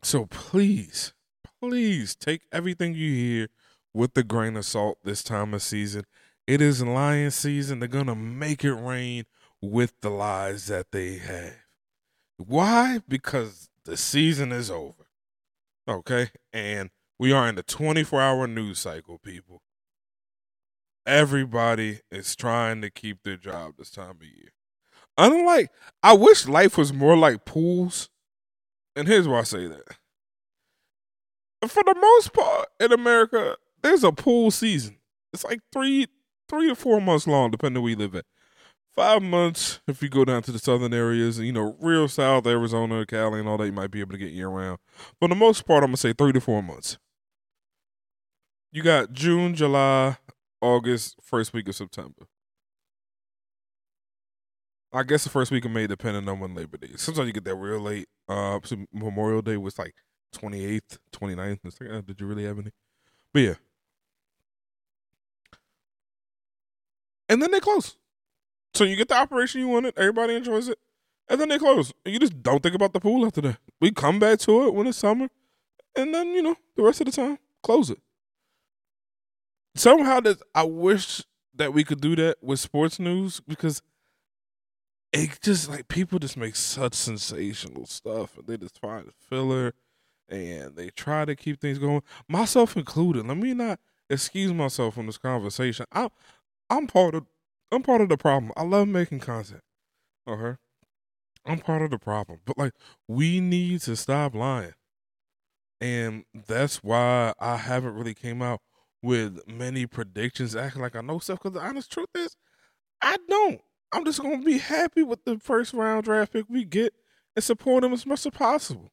So 0.03 0.25
please, 0.25 1.13
please 1.61 2.15
take 2.15 2.41
everything 2.51 2.95
you 2.95 3.13
hear 3.13 3.47
with 3.93 4.17
a 4.17 4.23
grain 4.23 4.57
of 4.57 4.65
salt 4.65 4.97
this 5.03 5.23
time 5.23 5.53
of 5.53 5.61
season. 5.61 6.05
It 6.47 6.61
is 6.61 6.81
lion 6.81 7.31
season. 7.31 7.79
They're 7.79 7.87
going 7.87 8.07
to 8.07 8.15
make 8.15 8.63
it 8.63 8.73
rain 8.73 9.25
with 9.61 9.93
the 10.01 10.09
lies 10.09 10.67
that 10.67 10.91
they 10.91 11.17
have. 11.17 11.53
Why? 12.37 12.99
Because 13.07 13.69
the 13.85 13.95
season 13.95 14.51
is 14.51 14.71
over. 14.71 15.05
Okay? 15.87 16.31
And 16.51 16.89
we 17.19 17.31
are 17.31 17.47
in 17.47 17.55
the 17.55 17.63
24 17.63 18.19
hour 18.19 18.47
news 18.47 18.79
cycle, 18.79 19.19
people. 19.19 19.61
Everybody 21.05 21.99
is 22.11 22.35
trying 22.35 22.81
to 22.81 22.89
keep 22.89 23.23
their 23.23 23.37
job 23.37 23.73
this 23.77 23.89
time 23.89 24.17
of 24.21 24.23
year. 24.23 24.51
Unlike, 25.17 25.69
I 26.01 26.13
wish 26.13 26.47
life 26.47 26.77
was 26.77 26.93
more 26.93 27.17
like 27.17 27.45
pools. 27.45 28.09
And 28.95 29.07
here's 29.07 29.27
why 29.27 29.39
I 29.39 29.43
say 29.43 29.67
that. 29.67 29.83
For 31.67 31.83
the 31.83 31.95
most 31.99 32.33
part 32.33 32.67
in 32.79 32.91
America, 32.91 33.55
there's 33.81 34.03
a 34.03 34.11
pool 34.11 34.51
season. 34.51 34.97
It's 35.33 35.43
like 35.43 35.59
three, 35.71 36.07
three 36.49 36.67
to 36.69 36.75
four 36.75 36.99
months 36.99 37.27
long, 37.27 37.51
depending 37.51 37.81
where 37.81 37.91
you 37.91 37.95
live 37.95 38.15
at 38.15 38.25
five 38.95 39.21
months 39.21 39.79
if 39.87 40.01
you 40.01 40.09
go 40.09 40.25
down 40.25 40.41
to 40.43 40.51
the 40.51 40.59
southern 40.59 40.93
areas, 40.93 41.39
you 41.39 41.51
know, 41.51 41.75
real 41.79 42.07
south, 42.07 42.45
Arizona, 42.45 43.05
Cali, 43.05 43.39
and 43.39 43.47
all 43.47 43.57
that, 43.57 43.65
you 43.65 43.71
might 43.71 43.91
be 43.91 43.99
able 43.99 44.11
to 44.11 44.17
get 44.17 44.31
year 44.31 44.49
round. 44.49 44.79
For 45.19 45.27
the 45.27 45.35
most 45.35 45.65
part, 45.65 45.83
I'm 45.83 45.89
gonna 45.89 45.97
say 45.97 46.13
three 46.13 46.33
to 46.33 46.41
four 46.41 46.61
months. 46.61 46.97
You 48.71 48.83
got 48.83 49.11
June, 49.13 49.55
July, 49.55 50.17
August, 50.61 51.15
first 51.21 51.53
week 51.53 51.67
of 51.67 51.75
September. 51.75 52.27
I 54.93 55.03
guess 55.03 55.23
the 55.23 55.29
first 55.29 55.51
week 55.51 55.65
of 55.65 55.71
May, 55.71 55.87
depending 55.87 56.27
on 56.27 56.39
when 56.39 56.53
Labor 56.53 56.77
Day. 56.77 56.89
Sometimes 56.97 57.27
you 57.27 57.33
get 57.33 57.45
that 57.45 57.55
real 57.55 57.79
late. 57.79 58.09
Uh, 58.27 58.59
so 58.63 58.77
Memorial 58.91 59.41
Day 59.41 59.57
was 59.57 59.79
like 59.79 59.95
28th, 60.35 60.97
29th. 61.13 61.59
It's 61.63 61.79
like, 61.79 62.05
did 62.05 62.19
you 62.19 62.27
really 62.27 62.43
have 62.43 62.59
any? 62.59 62.71
But 63.33 63.39
yeah. 63.39 63.53
And 67.29 67.41
then 67.41 67.51
they 67.51 67.61
close. 67.61 67.95
So 68.73 68.83
you 68.83 68.95
get 68.95 69.07
the 69.07 69.15
operation 69.15 69.61
you 69.61 69.67
wanted, 69.69 69.97
everybody 69.97 70.35
enjoys 70.35 70.67
it, 70.67 70.77
and 71.29 71.39
then 71.39 71.49
they 71.49 71.57
close. 71.57 71.93
And 72.05 72.13
you 72.13 72.19
just 72.19 72.41
don't 72.41 72.61
think 72.61 72.75
about 72.75 72.93
the 72.93 72.99
pool 72.99 73.25
after 73.25 73.41
that. 73.41 73.57
We 73.79 73.91
come 73.91 74.19
back 74.19 74.39
to 74.39 74.67
it 74.67 74.73
when 74.73 74.87
it's 74.87 74.97
summer, 74.97 75.29
and 75.95 76.13
then 76.13 76.27
you 76.33 76.41
know 76.41 76.55
the 76.75 76.83
rest 76.83 77.01
of 77.01 77.05
the 77.05 77.11
time 77.11 77.37
close 77.63 77.89
it. 77.89 77.99
Somehow 79.75 80.19
I 80.53 80.63
wish 80.63 81.23
that 81.55 81.73
we 81.73 81.83
could 81.83 82.01
do 82.01 82.15
that 82.17 82.37
with 82.41 82.59
sports 82.59 82.99
news 82.99 83.41
because 83.47 83.81
it 85.13 85.39
just 85.41 85.69
like 85.69 85.87
people 85.87 86.19
just 86.19 86.37
make 86.37 86.55
such 86.55 86.93
sensational 86.93 87.85
stuff 87.85 88.37
and 88.37 88.47
they 88.47 88.57
just 88.57 88.79
find 88.79 89.11
filler 89.29 89.73
and 90.29 90.75
they 90.75 90.89
try 90.89 91.25
to 91.25 91.35
keep 91.35 91.59
things 91.59 91.79
going, 91.79 92.01
myself 92.29 92.77
included. 92.77 93.27
Let 93.27 93.37
me 93.37 93.53
not 93.53 93.79
excuse 94.09 94.53
myself 94.53 94.95
from 94.95 95.07
this 95.07 95.17
conversation. 95.17 95.85
I'm 95.91 96.09
I'm 96.69 96.87
part 96.87 97.15
of 97.15 97.25
I'm 97.71 97.83
part 97.83 98.01
of 98.01 98.09
the 98.09 98.17
problem. 98.17 98.51
I 98.57 98.63
love 98.63 98.87
making 98.87 99.19
content. 99.19 99.61
Okay. 100.27 100.57
I'm 101.45 101.59
part 101.59 101.81
of 101.81 101.91
the 101.91 101.99
problem. 101.99 102.39
But 102.45 102.57
like 102.57 102.73
we 103.07 103.39
need 103.41 103.81
to 103.81 103.95
stop 103.95 104.35
lying. 104.35 104.73
And 105.79 106.25
that's 106.47 106.83
why 106.83 107.33
I 107.39 107.57
haven't 107.57 107.95
really 107.95 108.13
came 108.13 108.41
out 108.41 108.61
with 109.01 109.39
many 109.47 109.87
predictions 109.87 110.55
acting 110.55 110.81
like 110.81 110.95
I 110.95 111.01
know 111.01 111.19
stuff 111.19 111.39
because 111.39 111.53
the 111.53 111.65
honest 111.65 111.91
truth 111.91 112.09
is 112.15 112.35
I 113.01 113.17
don't. 113.29 113.61
I'm 113.93 114.05
just 114.05 114.21
gonna 114.21 114.41
be 114.41 114.57
happy 114.57 115.03
with 115.03 115.25
the 115.25 115.37
first 115.39 115.73
round 115.73 116.05
draft 116.05 116.33
pick 116.33 116.45
we 116.49 116.63
get 116.63 116.93
and 117.35 117.43
support 117.43 117.83
him 117.83 117.93
as 117.93 118.05
much 118.05 118.25
as 118.25 118.31
possible. 118.31 118.91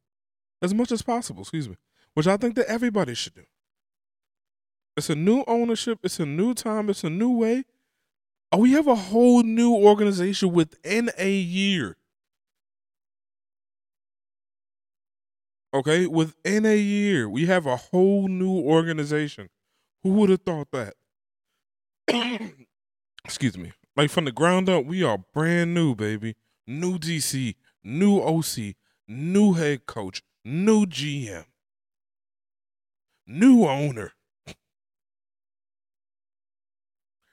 As 0.61 0.75
much 0.75 0.91
as 0.91 1.03
possible, 1.03 1.43
excuse 1.43 1.69
me. 1.69 1.77
Which 2.15 2.27
I 2.27 2.37
think 2.37 2.57
that 2.57 2.67
everybody 2.67 3.15
should 3.15 3.35
do. 3.35 3.45
It's 4.97 5.09
a 5.09 5.15
new 5.15 5.45
ownership, 5.47 6.01
it's 6.03 6.19
a 6.19 6.27
new 6.27 6.55
time, 6.55 6.91
it's 6.91 7.05
a 7.05 7.11
new 7.11 7.31
way. 7.31 7.65
Oh, 8.51 8.59
we 8.59 8.73
have 8.73 8.89
a 8.89 8.95
whole 8.97 9.43
new 9.43 9.75
organization 9.75 10.53
within 10.53 11.11
a 11.17 11.31
year. 11.31 11.97
Okay, 15.73 16.07
within 16.07 16.65
a 16.65 16.77
year, 16.77 17.29
we 17.29 17.47
have 17.47 17.67
a 17.67 17.77
whole 17.77 18.27
new 18.27 18.59
organization. 18.59 19.51
Who 20.03 20.15
would 20.15 20.31
have 20.31 20.43
thought 20.43 20.69
that? 20.73 20.95
Excuse 23.25 23.59
me. 23.59 23.73
Like 23.99 24.11
from 24.11 24.27
the 24.27 24.33
ground 24.33 24.69
up, 24.69 24.85
we 24.85 25.03
are 25.03 25.19
brand 25.19 25.75
new, 25.75 25.97
baby. 25.97 26.37
New 26.69 27.01
DC, 27.01 27.57
new 27.83 28.21
OC, 28.21 28.77
new 29.09 29.55
head 29.55 29.87
coach, 29.87 30.23
new 30.45 30.87
GM, 30.87 31.47
new 33.27 33.65
owner. 33.65 34.13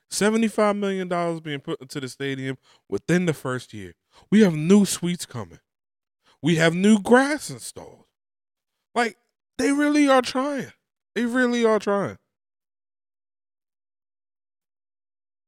$75 0.10 0.80
million 0.80 1.40
being 1.40 1.60
put 1.60 1.80
into 1.82 2.00
the 2.00 2.10
stadium 2.10 2.58
within 2.90 3.28
the 3.28 3.34
first 3.34 3.72
year. 3.72 3.94
We 4.32 4.42
have 4.42 4.56
new 4.56 4.86
suites 4.86 5.28
coming. 5.28 5.60
We 6.42 6.56
have 6.56 6.74
new 6.74 7.00
grass 7.00 7.52
installed. 7.52 8.06
Like, 8.96 9.18
they 9.60 9.72
really 9.72 10.08
are 10.08 10.24
trying. 10.24 10.72
They 11.14 11.26
really 11.26 11.64
are 11.64 11.78
trying. 11.78 12.18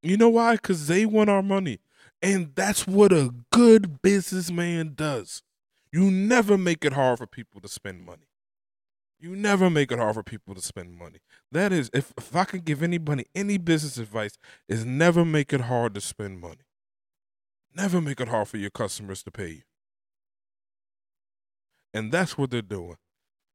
You 0.07 0.15
know 0.15 0.29
why? 0.29 0.53
Because 0.53 0.87
they 0.87 1.05
want 1.05 1.29
our 1.29 1.43
money. 1.43 1.79
And 2.21 2.53
that's 2.55 2.87
what 2.87 3.11
a 3.11 3.31
good 3.51 4.01
businessman 4.01 4.93
does. 4.95 5.43
You 5.91 6.09
never 6.09 6.57
make 6.57 6.85
it 6.85 6.93
hard 6.93 7.19
for 7.19 7.27
people 7.27 7.59
to 7.61 7.67
spend 7.67 8.05
money. 8.05 8.27
You 9.19 9.35
never 9.35 9.69
make 9.69 9.91
it 9.91 9.99
hard 9.99 10.15
for 10.15 10.23
people 10.23 10.55
to 10.55 10.61
spend 10.61 10.97
money. 10.97 11.19
That 11.51 11.73
is, 11.73 11.89
if, 11.93 12.13
if 12.17 12.35
I 12.35 12.45
could 12.45 12.63
give 12.65 12.83
anybody 12.83 13.25
any 13.35 13.57
business 13.57 13.97
advice, 13.97 14.37
is 14.69 14.85
never 14.85 15.25
make 15.25 15.51
it 15.51 15.61
hard 15.61 15.93
to 15.95 16.01
spend 16.01 16.39
money. 16.39 16.67
Never 17.75 17.99
make 17.99 18.21
it 18.21 18.29
hard 18.29 18.47
for 18.47 18.57
your 18.57 18.69
customers 18.69 19.23
to 19.23 19.31
pay 19.31 19.49
you. 19.49 19.61
And 21.93 22.11
that's 22.11 22.37
what 22.37 22.51
they're 22.51 22.61
doing. 22.61 22.97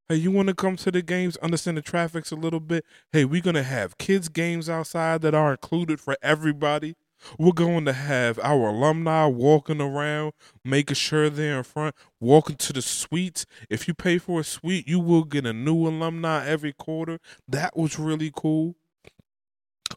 Hey, 0.09 0.17
you 0.17 0.31
want 0.31 0.49
to 0.49 0.55
come 0.55 0.77
to 0.77 0.91
the 0.91 1.01
games, 1.01 1.37
understand 1.39 1.77
the 1.77 1.83
traffics 1.83 2.33
a 2.33 2.37
little 2.37 2.61
bit? 2.61 2.85
Hey, 3.13 3.25
we're 3.25 3.41
to 3.41 3.63
have 3.63 3.99
kids' 3.99 4.29
games 4.29 4.69
outside 4.69 5.23
that 5.23 5.35
are 5.35 5.53
included 5.53 6.01
for 6.01 6.17
everybody. 6.23 6.97
We're 7.39 7.53
going 7.53 7.85
to 7.85 7.93
have 7.93 8.39
our 8.41 8.69
alumni 8.69 9.27
walking 9.27 9.81
around, 9.81 10.33
making 10.65 10.97
sure 10.97 11.31
they're 11.31 11.59
in 11.59 11.65
front, 11.65 11.95
walking 12.21 12.57
to 12.57 12.73
the 12.73 12.83
suites. 12.83 13.47
If 13.71 13.87
you 13.87 13.95
pay 13.95 14.19
for 14.19 14.41
a 14.41 14.45
suite, 14.45 14.89
you 14.89 14.99
will 14.99 15.25
get 15.25 15.47
a 15.47 15.53
new 15.53 15.87
alumni 15.87 16.47
every 16.47 16.73
quarter. 16.73 17.19
That 17.49 17.77
was 17.77 17.99
really 17.99 18.33
cool. 18.35 18.75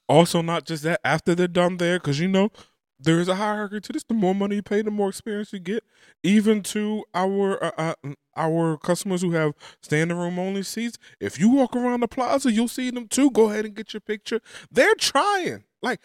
Also, 0.08 0.42
not 0.42 0.66
just 0.66 0.84
that, 0.84 1.00
after 1.04 1.34
they're 1.36 1.48
done 1.48 1.78
there, 1.78 2.00
because 2.00 2.20
you 2.20 2.28
know, 2.28 2.52
there 3.00 3.20
is 3.20 3.28
a 3.28 3.36
hierarchy 3.36 3.82
to 3.82 3.94
this. 3.94 4.04
The 4.04 4.14
more 4.14 4.36
money 4.36 4.58
you 4.58 4.64
pay, 4.64 4.82
the 4.82 4.92
more 4.92 5.10
experience 5.10 5.52
you 5.52 5.60
get. 5.60 5.84
Even 6.24 6.62
to 6.64 7.04
our 7.14 7.64
uh, 7.64 7.72
uh, 7.78 8.14
our 8.36 8.78
customers 8.78 9.22
who 9.22 9.32
have 9.32 9.54
standing 9.82 10.18
room 10.18 10.40
only 10.40 10.64
seats. 10.64 10.98
If 11.20 11.40
you 11.40 11.50
walk 11.50 11.76
around 11.76 12.02
the 12.02 12.08
plaza, 12.08 12.52
you'll 12.52 12.68
see 12.68 12.92
them 12.92 13.08
too. 13.08 13.32
Go 13.32 13.50
ahead 13.50 13.66
and 13.66 13.76
get 13.76 13.94
your 13.94 14.02
picture. 14.02 14.42
They're 14.72 14.96
trying. 14.96 15.64
Like 15.82 16.00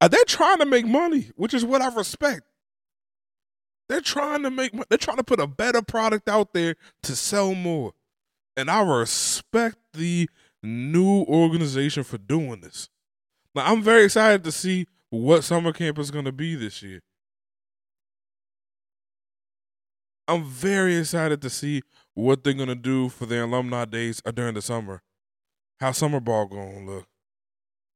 uh, 0.00 0.08
they're 0.08 0.24
trying 0.26 0.58
to 0.58 0.66
make 0.66 0.86
money, 0.86 1.30
which 1.36 1.54
is 1.54 1.64
what 1.64 1.82
I 1.82 1.94
respect. 1.94 2.42
They're 3.88 4.00
trying 4.00 4.42
to 4.42 4.50
make 4.50 4.72
they're 4.88 4.98
trying 4.98 5.18
to 5.18 5.24
put 5.24 5.40
a 5.40 5.46
better 5.46 5.82
product 5.82 6.28
out 6.28 6.54
there 6.54 6.76
to 7.02 7.16
sell 7.16 7.54
more. 7.54 7.92
And 8.56 8.70
I 8.70 8.82
respect 8.82 9.76
the 9.92 10.28
new 10.62 11.22
organization 11.24 12.04
for 12.04 12.18
doing 12.18 12.60
this. 12.60 12.88
Now 13.54 13.66
I'm 13.66 13.82
very 13.82 14.04
excited 14.04 14.44
to 14.44 14.52
see 14.52 14.86
what 15.10 15.44
summer 15.44 15.72
camp 15.72 15.98
is 15.98 16.10
going 16.10 16.24
to 16.24 16.32
be 16.32 16.54
this 16.54 16.82
year. 16.82 17.00
I'm 20.28 20.44
very 20.44 20.96
excited 20.96 21.42
to 21.42 21.50
see 21.50 21.82
what 22.14 22.44
they're 22.44 22.52
gonna 22.52 22.74
do 22.74 23.08
for 23.08 23.26
their 23.26 23.44
alumni 23.44 23.84
days 23.84 24.22
uh, 24.24 24.30
during 24.30 24.54
the 24.54 24.62
summer. 24.62 25.02
How 25.80 25.92
summer 25.92 26.20
ball 26.20 26.46
gonna 26.46 26.86
look. 26.86 27.06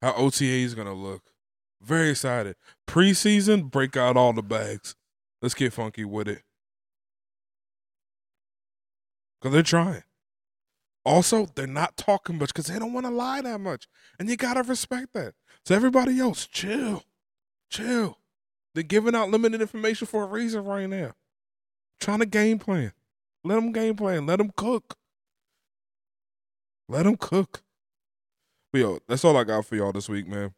How 0.02 0.12
OTA 0.14 0.44
is 0.44 0.74
gonna 0.74 0.94
look. 0.94 1.22
Very 1.80 2.10
excited. 2.10 2.56
Preseason, 2.88 3.70
break 3.70 3.96
out 3.96 4.16
all 4.16 4.32
the 4.32 4.42
bags. 4.42 4.96
Let's 5.40 5.54
get 5.54 5.72
funky 5.72 6.04
with 6.04 6.28
it. 6.28 6.42
Cause 9.40 9.52
they're 9.52 9.62
trying. 9.62 10.02
Also, 11.04 11.46
they're 11.54 11.68
not 11.68 11.96
talking 11.96 12.38
much 12.38 12.48
because 12.48 12.66
they 12.66 12.78
don't 12.80 12.92
want 12.92 13.06
to 13.06 13.12
lie 13.12 13.40
that 13.40 13.60
much. 13.60 13.86
And 14.18 14.28
you 14.28 14.36
gotta 14.36 14.64
respect 14.64 15.12
that. 15.12 15.34
So 15.64 15.76
everybody 15.76 16.18
else, 16.18 16.48
chill. 16.48 17.04
Chill. 17.70 18.18
They're 18.74 18.82
giving 18.82 19.14
out 19.14 19.30
limited 19.30 19.60
information 19.60 20.08
for 20.08 20.24
a 20.24 20.26
reason 20.26 20.64
right 20.64 20.88
now 20.88 21.12
trying 22.00 22.20
to 22.20 22.26
game 22.26 22.58
plan. 22.58 22.92
Let 23.44 23.56
them 23.56 23.72
game 23.72 23.96
plan. 23.96 24.26
Let 24.26 24.38
them 24.38 24.50
cook. 24.56 24.96
Let 26.88 27.04
them 27.04 27.16
cook. 27.16 27.62
But 28.72 28.78
yo, 28.80 28.98
that's 29.08 29.24
all 29.24 29.36
I 29.36 29.44
got 29.44 29.64
for 29.64 29.76
y'all 29.76 29.92
this 29.92 30.08
week, 30.08 30.28
man. 30.28 30.54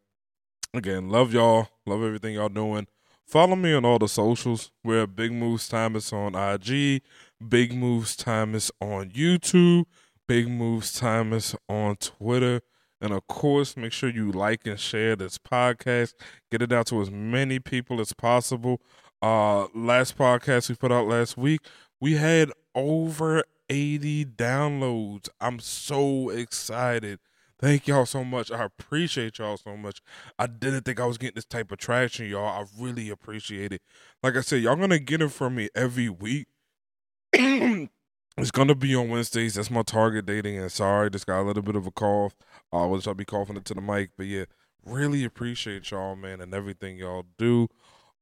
Again, 0.75 1.09
love 1.09 1.33
y'all. 1.33 1.69
Love 1.87 2.03
everything 2.03 2.35
y'all 2.35 2.49
doing. 2.49 2.87
Follow 3.27 3.57
me 3.57 3.75
on 3.75 3.85
all 3.85 3.99
the 3.99 4.09
socials. 4.09 4.71
We're 4.83 5.07
Big 5.07 5.33
Moves 5.33 5.69
Timeless 5.69 6.13
on 6.13 6.35
IG, 6.35 7.03
Big 7.47 7.75
Moves 7.75 8.17
Timeless 8.17 8.71
on 8.81 9.11
YouTube, 9.11 9.85
Big 10.27 10.49
Moves 10.49 10.99
Timeless 10.99 11.55
on 11.69 11.97
Twitter. 11.97 12.63
And 13.01 13.13
of 13.13 13.27
course, 13.27 13.77
make 13.77 13.93
sure 13.93 14.09
you 14.09 14.33
like 14.33 14.67
and 14.67 14.81
share 14.81 15.15
this 15.15 15.39
podcast. 15.39 16.15
Get 16.51 16.63
it 16.63 16.73
out 16.73 16.87
to 16.87 17.01
as 17.01 17.11
many 17.11 17.59
people 17.59 18.01
as 18.01 18.13
possible. 18.13 18.81
Uh, 19.21 19.67
last 19.75 20.17
podcast 20.17 20.69
we 20.69 20.75
put 20.75 20.93
out 20.93 21.07
last 21.07 21.37
week, 21.37 21.61
we 22.01 22.15
had 22.15 22.53
over 22.75 23.45
80 23.69 24.25
downloads. 24.27 25.29
I'm 25.41 25.59
so 25.59 26.31
excited. 26.31 27.19
Thank 27.61 27.89
y'all 27.89 28.07
so 28.07 28.23
much. 28.23 28.53
I 28.53 28.65
appreciate 28.65 29.39
y'all 29.39 29.57
so 29.57 29.77
much. 29.77 30.01
I 30.39 30.47
didn't 30.47 30.83
think 30.83 31.01
I 31.01 31.07
was 31.07 31.19
getting 31.19 31.35
this 31.35 31.45
type 31.45 31.73
of 31.73 31.79
traction, 31.79 32.29
y'all. 32.29 32.47
I 32.47 32.65
really 32.81 33.11
appreciate 33.11 33.73
it. 33.73 33.83
Like 34.23 34.37
I 34.37 34.43
said, 34.43 34.63
y'all 34.63 34.77
gonna 34.77 35.01
get 35.01 35.23
it 35.23 35.33
from 35.33 35.57
me 35.57 35.69
every 35.75 36.09
week. 36.09 36.47
it's 37.33 38.53
gonna 38.53 38.77
be 38.77 38.95
on 38.95 39.09
Wednesdays. 39.09 39.55
That's 39.55 39.73
my 39.73 39.83
target 39.83 40.27
dating. 40.27 40.57
And 40.59 40.71
sorry, 40.71 41.11
just 41.11 41.27
got 41.27 41.41
a 41.41 41.43
little 41.43 41.65
bit 41.65 41.75
of 41.75 41.85
a 41.85 41.91
cough. 41.91 42.37
I 42.73 42.83
uh, 42.83 42.87
wish 42.87 43.09
I'd 43.09 43.17
be 43.17 43.25
coughing 43.25 43.57
into 43.57 43.75
the 43.75 43.81
mic, 43.81 44.11
but 44.17 44.27
yeah, 44.27 44.45
really 44.85 45.25
appreciate 45.25 45.91
y'all, 45.91 46.15
man, 46.15 46.41
and 46.41 46.55
everything 46.55 46.97
y'all 46.97 47.27
do. 47.39 47.69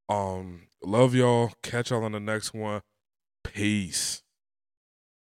Um, 0.09 0.69
love 0.83 1.15
y'all. 1.15 1.53
Catch 1.63 1.91
y'all 1.91 2.05
on 2.05 2.13
the 2.13 2.21
next 2.21 2.55
one. 2.55 2.83
Peace. 3.43 4.23